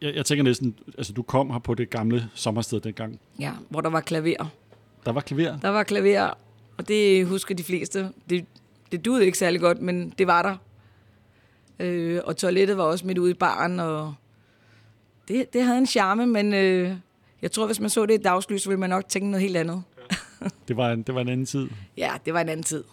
jeg, 0.00 0.14
jeg 0.14 0.26
tænker 0.26 0.44
næsten, 0.44 0.74
altså 0.98 1.12
du 1.12 1.22
kom 1.22 1.50
her 1.50 1.58
på 1.58 1.74
det 1.74 1.90
gamle 1.90 2.30
sommersted 2.34 2.80
dengang. 2.80 3.20
Ja, 3.38 3.52
hvor 3.68 3.80
der 3.80 3.90
var 3.90 4.00
klaver. 4.00 4.46
Der 5.04 5.12
var 5.12 5.20
klaver? 5.20 5.58
Der 5.58 5.68
var 5.68 5.82
klaver, 5.82 6.38
og 6.78 6.88
det 6.88 7.26
husker 7.26 7.54
de 7.54 7.62
fleste. 7.62 8.12
Det, 8.30 8.46
det 8.92 9.04
duede 9.04 9.26
ikke 9.26 9.38
særlig 9.38 9.60
godt, 9.60 9.80
men 9.80 10.14
det 10.18 10.26
var 10.26 10.42
der. 10.42 10.56
Øh, 11.78 12.20
og 12.24 12.36
toilettet 12.36 12.76
var 12.76 12.84
også 12.84 13.06
midt 13.06 13.18
ude 13.18 13.30
i 13.30 13.34
baren, 13.34 13.80
og 13.80 14.14
det, 15.28 15.52
det 15.52 15.64
havde 15.64 15.78
en 15.78 15.86
charme, 15.86 16.26
men 16.26 16.54
øh, 16.54 16.94
jeg 17.42 17.52
tror, 17.52 17.66
hvis 17.66 17.80
man 17.80 17.90
så 17.90 18.06
det 18.06 18.14
i 18.14 18.22
dagslys, 18.22 18.68
ville 18.68 18.80
man 18.80 18.90
nok 18.90 19.08
tænke 19.08 19.30
noget 19.30 19.42
helt 19.42 19.56
andet. 19.56 19.82
Ja. 20.40 20.46
det, 20.68 20.76
var 20.76 20.92
en, 20.92 21.02
det 21.02 21.14
var 21.14 21.20
en 21.20 21.28
anden 21.28 21.46
tid? 21.46 21.68
Ja, 21.96 22.12
det 22.24 22.34
var 22.34 22.40
en 22.40 22.48
anden 22.48 22.64
tid. 22.64 22.84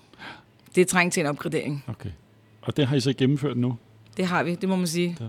Det 0.75 0.82
er 0.82 0.86
trængt 0.86 1.13
til 1.13 1.22
en 1.22 1.27
opgradering. 1.27 1.84
Okay. 1.88 2.10
Og 2.62 2.77
det 2.77 2.88
har 2.88 2.96
I 2.96 3.00
så 3.00 3.13
gennemført 3.13 3.58
nu? 3.58 3.77
Det 4.18 4.25
har 4.25 4.44
vi, 4.44 4.56
det 4.56 4.70
må 4.70 4.75
man 4.75 4.88
sige. 4.88 5.18
Ja. 5.20 5.25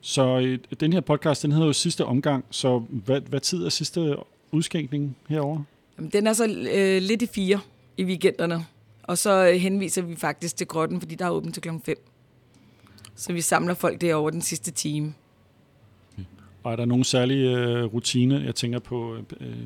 Så 0.00 0.38
øh, 0.38 0.58
den 0.80 0.92
her 0.92 1.00
podcast, 1.00 1.42
den 1.42 1.52
hedder 1.52 1.66
jo 1.66 1.72
sidste 1.72 2.04
omgang, 2.04 2.44
så 2.50 2.78
hvad, 2.78 3.20
hvad 3.20 3.40
tid 3.40 3.64
er 3.64 3.68
sidste 3.68 4.16
udskænkning 4.52 5.16
herover? 5.28 5.62
Jamen, 5.98 6.10
den 6.10 6.26
er 6.26 6.32
så 6.32 6.44
øh, 6.74 7.02
lidt 7.02 7.22
i 7.22 7.26
fire 7.26 7.60
i 7.96 8.04
weekenderne. 8.04 8.66
Og 9.10 9.18
så 9.18 9.48
øh, 9.48 9.54
henviser 9.54 10.02
vi 10.02 10.16
faktisk 10.16 10.56
til 10.56 10.66
grotten, 10.66 11.00
fordi 11.00 11.14
der 11.14 11.24
er 11.24 11.30
åbent 11.30 11.54
til 11.54 11.62
klokken 11.62 11.82
5. 11.82 11.96
Så 13.14 13.32
vi 13.32 13.40
samler 13.40 13.74
folk 13.74 14.00
derovre 14.00 14.30
den 14.30 14.42
sidste 14.42 14.70
time. 14.70 15.14
Okay. 16.12 16.24
Og 16.62 16.72
er 16.72 16.76
der 16.76 16.84
nogle 16.84 17.04
særlige 17.04 17.56
øh, 17.56 17.84
rutine? 17.84 18.42
Jeg 18.44 18.54
tænker 18.54 18.78
på 18.78 19.14
øh, 19.14 19.22
øh 19.40 19.56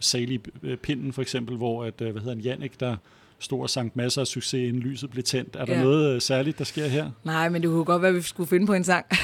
salig 0.00 0.40
øh, 0.62 0.76
Pinden 0.76 1.12
for 1.12 1.22
eksempel, 1.22 1.56
hvor 1.56 1.84
at, 1.84 2.00
øh, 2.00 2.10
hvad 2.10 2.22
hedder 2.22 2.34
han, 2.34 2.44
Jannik, 2.44 2.80
der 2.80 2.96
stod 3.40 3.60
og 3.60 3.70
sank 3.70 3.96
masser 3.96 4.20
af 4.20 4.26
succes, 4.26 4.68
inden 4.68 4.82
lyset 4.82 5.10
blev 5.10 5.24
tændt. 5.24 5.56
Er 5.56 5.64
der 5.64 5.74
ja. 5.74 5.82
noget 5.82 6.14
øh, 6.14 6.20
særligt, 6.20 6.58
der 6.58 6.64
sker 6.64 6.86
her? 6.86 7.10
Nej, 7.24 7.48
men 7.48 7.62
det 7.62 7.70
kunne 7.70 7.84
godt 7.84 8.02
være, 8.02 8.08
at 8.08 8.14
vi 8.14 8.22
skulle 8.22 8.48
finde 8.48 8.66
på 8.66 8.74
en 8.74 8.84
sang. 8.84 9.06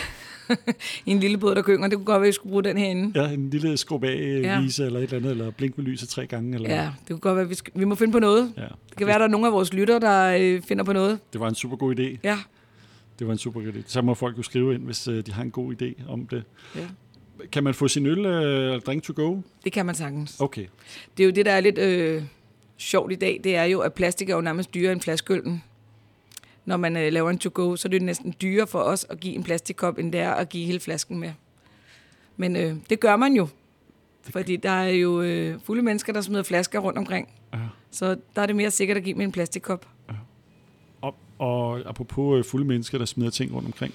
En 1.06 1.20
lille 1.20 1.38
båd, 1.38 1.54
der 1.54 1.62
gynger. 1.62 1.88
Det 1.88 1.98
kunne 1.98 2.04
godt 2.04 2.20
være, 2.20 2.26
at 2.26 2.28
vi 2.28 2.32
skulle 2.32 2.50
bruge 2.50 2.64
den 2.64 2.78
herinde. 2.78 3.22
Ja, 3.22 3.28
en 3.28 3.50
lille 3.50 3.76
skrub 3.76 4.04
af 4.04 4.40
ja. 4.42 4.60
vise 4.60 4.86
eller 4.86 5.00
et 5.00 5.04
eller 5.04 5.16
andet, 5.16 5.30
eller 5.30 5.50
blink 5.50 5.78
med 5.78 5.84
lyset 5.84 6.08
tre 6.08 6.26
gange. 6.26 6.54
Eller 6.54 6.74
ja, 6.74 6.90
det 7.00 7.08
kunne 7.08 7.18
godt 7.18 7.36
være, 7.36 7.44
at 7.44 7.50
vi, 7.50 7.54
skal, 7.54 7.72
vi 7.76 7.84
må 7.84 7.94
finde 7.94 8.12
på 8.12 8.18
noget. 8.18 8.52
Ja. 8.56 8.62
Det 8.62 8.96
kan 8.96 9.06
være, 9.06 9.16
at 9.16 9.20
der 9.20 9.26
er 9.26 9.30
nogle 9.30 9.46
af 9.46 9.52
vores 9.52 9.72
lytter, 9.72 9.98
der 9.98 10.36
øh, 10.40 10.62
finder 10.62 10.84
på 10.84 10.92
noget. 10.92 11.18
Det 11.32 11.40
var 11.40 11.48
en 11.48 11.54
super 11.54 11.76
god 11.76 11.98
idé. 11.98 12.18
Ja. 12.24 12.38
Det 13.18 13.26
var 13.26 13.32
en 13.32 13.38
super 13.38 13.60
god 13.60 13.72
idé. 13.72 13.82
Så 13.86 14.02
må 14.02 14.14
folk 14.14 14.38
jo 14.38 14.42
skrive 14.42 14.74
ind, 14.74 14.82
hvis 14.82 15.08
øh, 15.08 15.26
de 15.26 15.32
har 15.32 15.42
en 15.42 15.50
god 15.50 15.74
idé 15.82 16.08
om 16.08 16.26
det. 16.26 16.44
Ja. 16.76 16.80
Kan 17.52 17.64
man 17.64 17.74
få 17.74 17.88
sin 17.88 18.06
øl 18.06 18.26
øh, 18.26 18.80
drink 18.80 19.02
to 19.02 19.12
go? 19.16 19.40
Det 19.64 19.72
kan 19.72 19.86
man 19.86 19.94
sagtens. 19.94 20.40
Okay. 20.40 20.66
Det 21.16 21.22
er 21.22 21.26
jo 21.26 21.32
det, 21.32 21.46
der 21.46 21.52
er 21.52 21.60
lidt 21.60 21.78
øh, 21.78 22.22
sjovt 22.76 23.12
i 23.12 23.14
dag. 23.14 23.40
Det 23.44 23.56
er 23.56 23.64
jo, 23.64 23.80
at 23.80 23.94
plastik 23.94 24.30
er 24.30 24.34
jo 24.34 24.40
nærmest 24.40 24.74
dyrere 24.74 24.92
end 24.92 25.00
flaskeøllen 25.00 25.62
når 26.66 26.76
man 26.76 26.96
øh, 26.96 27.12
laver 27.12 27.30
en 27.30 27.38
to-go, 27.38 27.76
så 27.76 27.88
er 27.88 27.90
det 27.90 28.02
næsten 28.02 28.34
dyrere 28.42 28.66
for 28.66 28.78
os 28.78 29.06
at 29.10 29.20
give 29.20 29.34
en 29.34 29.42
plastikkop, 29.42 29.98
end 29.98 30.12
det 30.12 30.20
er 30.20 30.32
at 30.32 30.48
give 30.48 30.66
hele 30.66 30.80
flasken 30.80 31.18
med. 31.18 31.32
Men 32.36 32.56
øh, 32.56 32.74
det 32.90 33.00
gør 33.00 33.16
man 33.16 33.32
jo, 33.32 33.48
fordi 34.22 34.56
der 34.56 34.70
er 34.70 34.88
jo 34.88 35.20
øh, 35.22 35.60
fulde 35.64 35.82
mennesker, 35.82 36.12
der 36.12 36.20
smider 36.20 36.42
flasker 36.42 36.78
rundt 36.78 36.98
omkring. 36.98 37.28
Ja. 37.52 37.58
Så 37.90 38.16
der 38.36 38.42
er 38.42 38.46
det 38.46 38.56
mere 38.56 38.70
sikkert 38.70 38.96
at 38.96 39.04
give 39.04 39.14
med 39.14 39.24
en 39.24 39.32
plastikkop. 39.32 39.88
Ja. 40.08 40.14
Og, 41.00 41.14
og 41.38 41.80
apropos 41.86 42.38
øh, 42.38 42.44
fulde 42.44 42.66
mennesker, 42.66 42.98
der 42.98 43.04
smider 43.04 43.30
ting 43.30 43.54
rundt 43.54 43.66
omkring. 43.66 43.94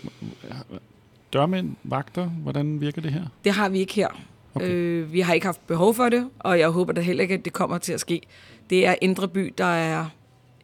Dørmænd, 1.33 1.75
vagter, 1.83 2.25
hvordan 2.25 2.81
virker 2.81 3.01
det 3.01 3.11
her? 3.11 3.25
Det 3.43 3.51
har 3.51 3.69
vi 3.69 3.79
ikke 3.79 3.93
her. 3.93 4.21
Okay. 4.53 4.69
Øh, 4.69 5.13
vi 5.13 5.19
har 5.19 5.33
ikke 5.33 5.45
haft 5.45 5.67
behov 5.67 5.93
for 5.93 6.09
det, 6.09 6.29
og 6.39 6.59
jeg 6.59 6.69
håber 6.69 6.93
da 6.93 7.01
heller 7.01 7.21
ikke, 7.21 7.33
at 7.33 7.45
det 7.45 7.53
kommer 7.53 7.77
til 7.77 7.93
at 7.93 7.99
ske. 7.99 8.21
Det 8.71 8.87
er 8.87 8.95
Indre 9.01 9.27
By, 9.27 9.53
der 9.57 9.65
er 9.65 10.05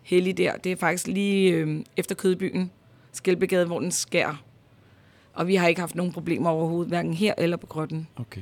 hellig 0.03 0.37
der. 0.37 0.57
Det 0.57 0.71
er 0.71 0.75
faktisk 0.75 1.07
lige 1.07 1.53
øh, 1.53 1.83
efter 1.97 2.15
Kødbyen, 2.15 2.71
Skelbegade, 3.11 3.65
hvor 3.65 3.79
den 3.79 3.91
skær. 3.91 4.43
Og 5.33 5.47
vi 5.47 5.55
har 5.55 5.67
ikke 5.67 5.81
haft 5.81 5.95
nogen 5.95 6.13
problemer 6.13 6.49
overhovedet, 6.49 6.87
hverken 6.87 7.13
her 7.13 7.33
eller 7.37 7.57
på 7.57 7.67
grotten. 7.67 8.07
Okay, 8.15 8.41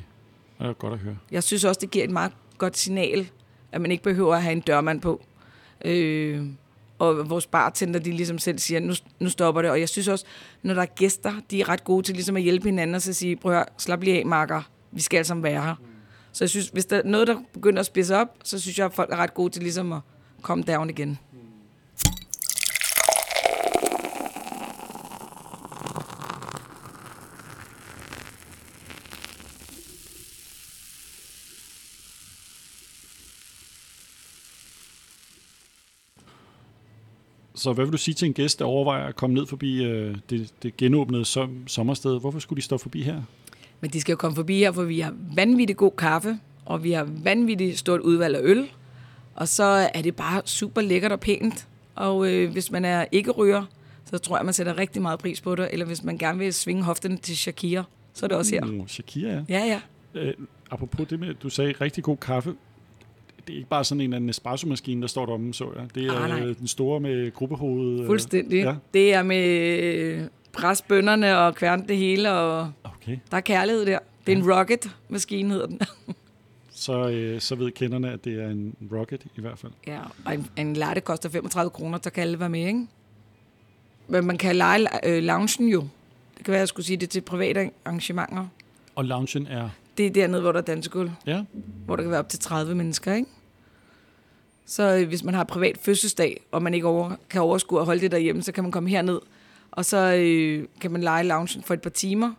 det 0.59 0.67
er 0.67 0.73
godt 0.73 0.93
at 0.93 0.99
høre. 0.99 1.17
Jeg 1.31 1.43
synes 1.43 1.63
også, 1.63 1.79
det 1.81 1.91
giver 1.91 2.05
et 2.05 2.11
meget 2.11 2.31
godt 2.57 2.77
signal, 2.77 3.29
at 3.71 3.81
man 3.81 3.91
ikke 3.91 4.03
behøver 4.03 4.35
at 4.35 4.41
have 4.41 4.51
en 4.51 4.59
dørmand 4.59 5.01
på. 5.01 5.25
Øh, 5.85 6.45
og 6.99 7.29
vores 7.29 7.47
bartender, 7.47 7.99
de 7.99 8.11
ligesom 8.11 8.37
selv 8.37 8.59
siger, 8.59 8.79
nu, 8.79 8.93
nu 9.19 9.29
stopper 9.29 9.61
det. 9.61 9.71
Og 9.71 9.79
jeg 9.79 9.89
synes 9.89 10.07
også, 10.07 10.25
når 10.63 10.73
der 10.73 10.81
er 10.81 10.85
gæster, 10.85 11.33
de 11.51 11.61
er 11.61 11.69
ret 11.69 11.83
gode 11.83 12.03
til 12.03 12.15
ligesom 12.15 12.37
at 12.37 12.43
hjælpe 12.43 12.65
hinanden 12.65 12.95
og 12.95 13.01
så 13.01 13.13
sige, 13.13 13.35
prøv 13.35 13.53
at 13.53 13.65
slap 13.77 14.03
lige 14.03 14.19
af, 14.19 14.25
marker. 14.25 14.61
Vi 14.91 15.01
skal 15.01 15.17
alle 15.17 15.27
sammen 15.27 15.43
være 15.43 15.63
her. 15.63 15.75
Så 16.35 16.43
jeg 16.43 16.49
synes, 16.49 16.67
hvis 16.67 16.85
der 16.85 16.97
er 16.97 17.03
noget, 17.03 17.27
der 17.27 17.37
begynder 17.53 17.79
at 17.79 17.85
spidse 17.85 18.15
op, 18.15 18.37
så 18.43 18.59
synes 18.59 18.79
jeg, 18.79 18.85
at 18.85 18.93
folk 18.93 19.11
er 19.11 19.15
ret 19.15 19.33
gode 19.33 19.49
til 19.49 19.61
ligesom 19.61 19.93
at 19.93 19.99
komme 20.41 20.63
down 20.63 20.89
igen. 20.89 21.19
Så 37.55 37.73
hvad 37.73 37.85
vil 37.85 37.91
du 37.93 37.97
sige 37.97 38.15
til 38.15 38.25
en 38.25 38.33
gæst, 38.33 38.59
der 38.59 38.65
overvejer 38.65 39.07
at 39.07 39.15
komme 39.15 39.33
ned 39.33 39.45
forbi 39.45 39.83
øh, 39.83 40.17
det, 40.29 40.53
det 40.63 40.77
genåbnede 40.77 41.25
som, 41.25 41.67
sommersted? 41.67 42.19
Hvorfor 42.19 42.39
skulle 42.39 42.57
de 42.57 42.65
stå 42.65 42.77
forbi 42.77 43.01
her? 43.01 43.21
Men 43.81 43.89
de 43.91 44.01
skal 44.01 44.13
jo 44.13 44.17
komme 44.17 44.35
forbi 44.35 44.57
her, 44.57 44.71
for 44.71 44.83
vi 44.83 44.99
har 44.99 45.13
vanvittigt 45.35 45.77
god 45.77 45.91
kaffe, 45.97 46.39
og 46.65 46.83
vi 46.83 46.91
har 46.91 47.07
vanvittigt 47.23 47.77
stort 47.79 47.99
udvalg 47.99 48.35
af 48.35 48.39
øl. 48.43 48.67
Og 49.35 49.47
så 49.47 49.63
er 49.93 50.01
det 50.01 50.15
bare 50.15 50.41
super 50.45 50.81
lækkert 50.81 51.11
og 51.11 51.19
pænt. 51.19 51.67
Og 51.95 52.31
øh, 52.33 52.51
hvis 52.51 52.71
man 52.71 52.85
er 52.85 53.05
ikke 53.11 53.31
ryger, 53.31 53.63
så 54.05 54.17
tror 54.17 54.37
jeg, 54.37 54.45
man 54.45 54.53
sætter 54.53 54.77
rigtig 54.77 55.01
meget 55.01 55.19
pris 55.19 55.41
på 55.41 55.55
det. 55.55 55.69
Eller 55.71 55.85
hvis 55.85 56.03
man 56.03 56.17
gerne 56.17 56.39
vil 56.39 56.53
svinge 56.53 56.83
hoften 56.83 57.17
til 57.17 57.37
Shakira, 57.37 57.83
så 58.13 58.25
er 58.25 58.27
det 58.27 58.37
også 58.37 58.55
her. 58.55 58.65
Uh, 58.65 58.87
Shakira, 58.87 59.29
ja. 59.29 59.43
Ja, 59.49 59.65
ja. 59.65 59.81
Øh, 60.21 60.33
apropos 60.71 61.07
det 61.07 61.19
med, 61.19 61.33
du 61.33 61.49
sagde 61.49 61.73
rigtig 61.81 62.03
god 62.03 62.17
kaffe. 62.17 62.53
Det 63.47 63.53
er 63.53 63.57
ikke 63.57 63.69
bare 63.69 63.83
sådan 63.83 64.01
en 64.01 64.03
eller 64.03 64.15
anden 64.15 64.29
espresso-maskine, 64.29 65.01
der 65.01 65.07
står 65.07 65.25
deromme, 65.25 65.53
så 65.53 65.65
jeg. 65.75 65.95
Det 65.95 66.05
er 66.05 66.11
Ah, 66.13 66.29
nej. 66.29 66.41
øh, 66.45 66.57
den 66.57 66.67
store 66.67 66.99
med 66.99 67.33
gruppehoved. 67.33 67.99
øh. 67.99 68.05
Fuldstændig. 68.05 68.57
Ja. 68.63 68.69
Ja. 68.69 68.75
Det 68.93 69.13
er 69.13 69.23
med 69.23 70.27
presbønderne 70.55 71.37
og 71.37 71.55
kværne 71.55 71.83
det 71.87 71.97
hele, 71.97 72.31
og 72.31 72.71
Okay, 72.83 73.17
der 73.31 73.37
er 73.37 73.41
kærlighed 73.41 73.85
der. 73.85 73.99
Det 74.27 74.33
er 74.33 74.37
en 74.37 74.51
rocket-maskine, 74.53 75.51
hedder 75.51 75.67
den. 75.67 75.79
så, 76.71 77.09
øh, 77.09 77.41
så 77.41 77.55
ved 77.55 77.71
kenderne, 77.71 78.11
at 78.11 78.25
det 78.25 78.43
er 78.43 78.49
en 78.49 78.75
rocket 78.91 79.25
i 79.35 79.41
hvert 79.41 79.59
fald. 79.59 79.71
ja, 79.87 79.99
og 80.25 80.33
en, 80.33 80.47
en 80.57 80.73
latte 80.73 81.01
koster 81.01 81.29
35 81.29 81.69
kroner, 81.69 81.99
så 82.03 82.09
kan 82.09 82.21
alle 82.21 82.39
være 82.39 82.49
med, 82.49 82.67
ikke? 82.67 82.87
Men 84.07 84.25
man 84.27 84.37
kan 84.37 84.55
lege 84.55 84.87
øh, 85.03 85.23
loungen 85.23 85.69
jo. 85.69 85.87
Det 86.37 86.45
kan 86.45 86.51
være, 86.51 86.57
at 86.57 86.59
jeg 86.59 86.67
skulle 86.67 86.85
sige 86.85 86.97
det 86.97 87.09
til 87.09 87.21
private 87.21 87.71
arrangementer. 87.85 88.47
Og 88.95 89.05
loungen 89.05 89.47
er... 89.47 89.69
Det 89.97 90.05
er 90.05 90.09
dernede, 90.09 90.41
hvor 90.41 90.51
der 90.51 90.59
er 90.59 90.63
dansegulv. 90.63 91.11
Ja, 91.25 91.43
hvor 91.85 91.95
der 91.95 92.03
kan 92.03 92.11
være 92.11 92.19
op 92.19 92.29
til 92.29 92.39
30 92.39 92.75
mennesker, 92.75 93.13
ikke? 93.13 93.29
Så 94.65 94.95
øh, 94.97 95.07
hvis 95.07 95.23
man 95.23 95.33
har 95.33 95.43
privat 95.43 95.77
fødselsdag, 95.81 96.41
og 96.51 96.63
man 96.63 96.73
ikke 96.73 96.87
over, 96.87 97.15
kan 97.29 97.41
overskue 97.41 97.79
at 97.79 97.85
holde 97.85 98.01
det 98.01 98.11
derhjemme, 98.11 98.41
så 98.41 98.51
kan 98.51 98.63
man 98.63 98.71
komme 98.71 98.89
herned, 98.89 99.19
og 99.75 99.85
så 99.85 99.97
øh, 99.97 100.67
kan 100.81 100.91
man 100.91 101.01
lege 101.01 101.23
loungen 101.23 101.63
for 101.63 101.73
et 101.73 101.81
par 101.81 101.89
timer, 101.89 102.31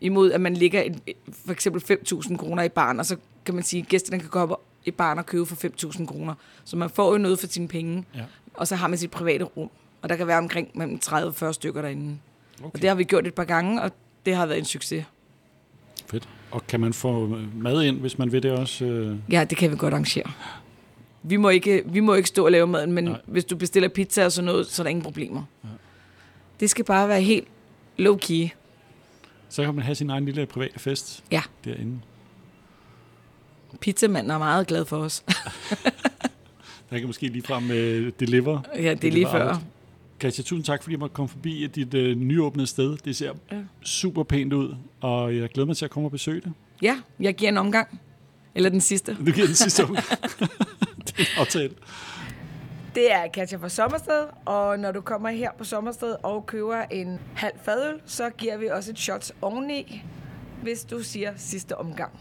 imod 0.00 0.32
at 0.32 0.40
man 0.40 0.54
ligger 0.54 0.82
et, 0.82 0.98
for 1.46 1.52
eksempel 1.52 1.98
5.000 1.98 2.36
kroner 2.36 2.62
i 2.62 2.68
barn, 2.68 2.98
og 2.98 3.06
så 3.06 3.16
kan 3.44 3.54
man 3.54 3.64
sige, 3.64 3.82
at 3.82 3.88
gæsterne 3.88 4.20
kan 4.20 4.28
gå 4.28 4.38
op 4.38 4.60
i 4.84 4.90
barn 4.90 5.18
og 5.18 5.26
købe 5.26 5.46
for 5.46 5.56
5.000 5.56 6.06
kroner. 6.06 6.34
Så 6.64 6.76
man 6.76 6.90
får 6.90 7.12
jo 7.12 7.18
noget 7.18 7.38
for 7.38 7.46
sine 7.46 7.68
penge, 7.68 8.04
ja. 8.14 8.24
og 8.54 8.68
så 8.68 8.76
har 8.76 8.88
man 8.88 8.98
sit 8.98 9.10
private 9.10 9.44
rum, 9.44 9.70
og 10.02 10.08
der 10.08 10.16
kan 10.16 10.26
være 10.26 10.38
omkring 10.38 10.68
mellem 10.74 10.98
30 10.98 11.30
og 11.30 11.34
40 11.34 11.54
stykker 11.54 11.82
derinde. 11.82 12.18
Okay. 12.58 12.70
Og 12.74 12.82
det 12.82 12.88
har 12.88 12.94
vi 12.94 13.04
gjort 13.04 13.26
et 13.26 13.34
par 13.34 13.44
gange, 13.44 13.82
og 13.82 13.90
det 14.26 14.34
har 14.34 14.46
været 14.46 14.58
en 14.58 14.64
succes. 14.64 15.04
Fedt. 16.06 16.28
Og 16.50 16.66
kan 16.66 16.80
man 16.80 16.92
få 16.92 17.38
mad 17.54 17.82
ind, 17.82 18.00
hvis 18.00 18.18
man 18.18 18.32
vil 18.32 18.42
det 18.42 18.52
også? 18.52 18.84
Øh? 18.84 19.16
Ja, 19.30 19.44
det 19.44 19.58
kan 19.58 19.70
vi 19.70 19.76
godt 19.76 19.94
arrangere. 19.94 20.30
Vi 21.22 21.36
må 21.36 21.48
ikke, 21.48 21.82
vi 21.86 22.00
må 22.00 22.14
ikke 22.14 22.28
stå 22.28 22.44
og 22.44 22.52
lave 22.52 22.66
maden, 22.66 22.92
men. 22.92 23.04
Nej. 23.04 23.20
hvis 23.26 23.44
du 23.44 23.56
bestiller 23.56 23.88
pizza 23.88 24.24
og 24.24 24.32
sådan 24.32 24.46
noget, 24.46 24.66
så 24.66 24.82
er 24.82 24.84
der 24.84 24.90
ingen 24.90 25.02
problemer. 25.02 25.42
Ja. 25.64 25.68
Det 26.60 26.70
skal 26.70 26.84
bare 26.84 27.08
være 27.08 27.20
helt 27.22 27.48
low-key. 27.98 28.48
Så 29.48 29.64
kan 29.64 29.74
man 29.74 29.84
have 29.84 29.94
sin 29.94 30.10
egen 30.10 30.24
lille 30.24 30.46
private 30.46 30.78
fest 30.78 31.24
Ja, 31.30 31.42
derinde. 31.64 32.00
pizzamanden 33.80 34.30
er 34.30 34.38
meget 34.38 34.66
glad 34.66 34.84
for 34.84 34.96
os. 34.98 35.24
Der 36.90 36.98
kan 36.98 37.06
måske 37.06 37.28
lige 37.28 37.42
frem 37.42 37.70
øh, 37.70 38.12
deliver. 38.20 38.60
ja, 38.76 38.94
det 38.94 39.08
er 39.08 39.12
lige 39.12 39.26
før. 39.30 39.48
out. 39.48 39.56
Katja, 40.20 40.42
tusind 40.42 40.64
tak, 40.64 40.82
fordi 40.82 40.92
jeg 40.92 40.98
måtte 41.00 41.14
komme 41.14 41.28
forbi 41.28 41.66
dit 41.66 41.94
øh, 41.94 42.16
nyåbnede 42.16 42.66
sted. 42.66 42.96
Det 43.04 43.16
ser 43.16 43.32
ja. 43.52 43.56
Super 43.82 44.22
pænt 44.22 44.52
ud, 44.52 44.74
og 45.00 45.36
jeg 45.36 45.48
glæder 45.48 45.66
mig 45.66 45.76
til 45.76 45.84
at 45.84 45.90
komme 45.90 46.06
og 46.06 46.10
besøge 46.10 46.40
det. 46.40 46.52
Ja, 46.82 46.98
jeg 47.20 47.34
giver 47.34 47.48
en 47.48 47.56
omgang. 47.58 48.00
Eller 48.54 48.70
den 48.70 48.80
sidste. 48.80 49.16
Nu 49.20 49.32
giver 49.32 49.46
den 49.46 49.54
sidste 49.56 49.88
uge. 49.88 49.96
det 51.06 51.14
er 51.18 51.20
en 51.20 51.26
aftale. 51.38 51.70
Det 52.94 53.12
er 53.12 53.28
Katja 53.28 53.56
fra 53.56 53.68
Sommersted, 53.68 54.26
og 54.44 54.78
når 54.78 54.92
du 54.92 55.00
kommer 55.00 55.28
her 55.28 55.50
på 55.58 55.64
Sommersted 55.64 56.16
og 56.22 56.46
køber 56.46 56.82
en 56.90 57.20
halv 57.36 57.54
fadøl, 57.64 58.00
så 58.06 58.30
giver 58.30 58.56
vi 58.56 58.66
også 58.66 58.90
et 58.90 58.98
shot 58.98 59.32
oveni, 59.42 60.02
hvis 60.62 60.84
du 60.84 61.02
siger 61.02 61.32
sidste 61.36 61.78
omgang. 61.78 62.12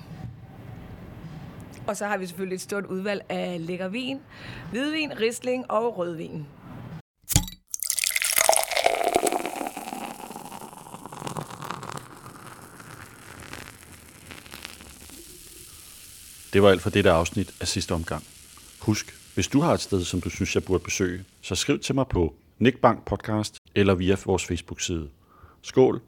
Og 1.88 1.98
så 1.98 2.06
har 2.06 2.18
vi 2.18 2.26
selvfølgelig 2.26 2.56
et 2.56 2.62
stort 2.62 2.86
udvalg 2.86 3.26
af 3.30 3.68
lækker 3.68 3.88
vin, 3.88 4.20
hvidvin, 4.72 5.20
risling 5.20 5.72
og 5.72 5.98
rødvin. 5.98 6.46
Det 16.54 16.64
var 16.64 16.70
alt 16.70 16.82
for 16.82 16.90
dette 16.90 17.12
afsnit 17.12 17.54
af 17.62 17.68
sidste 17.68 17.92
omgang. 17.92 18.24
Husk, 18.80 19.18
hvis 19.38 19.48
du 19.48 19.62
har 19.62 19.74
et 19.74 19.82
sted, 19.82 20.04
som 20.04 20.22
du 20.22 20.30
synes, 20.30 20.56
jeg 20.56 20.64
burde 20.64 20.84
besøge, 20.84 21.24
så 21.42 21.56
skriv 21.56 21.80
til 21.80 21.96
mig 21.96 22.08
på 22.08 22.34
Nick 22.60 22.78
Bank 22.78 23.06
Podcast 23.06 23.58
eller 23.76 23.96
via 23.96 24.16
vores 24.26 24.46
Facebook-side. 24.46 25.10
Skål 25.62 26.02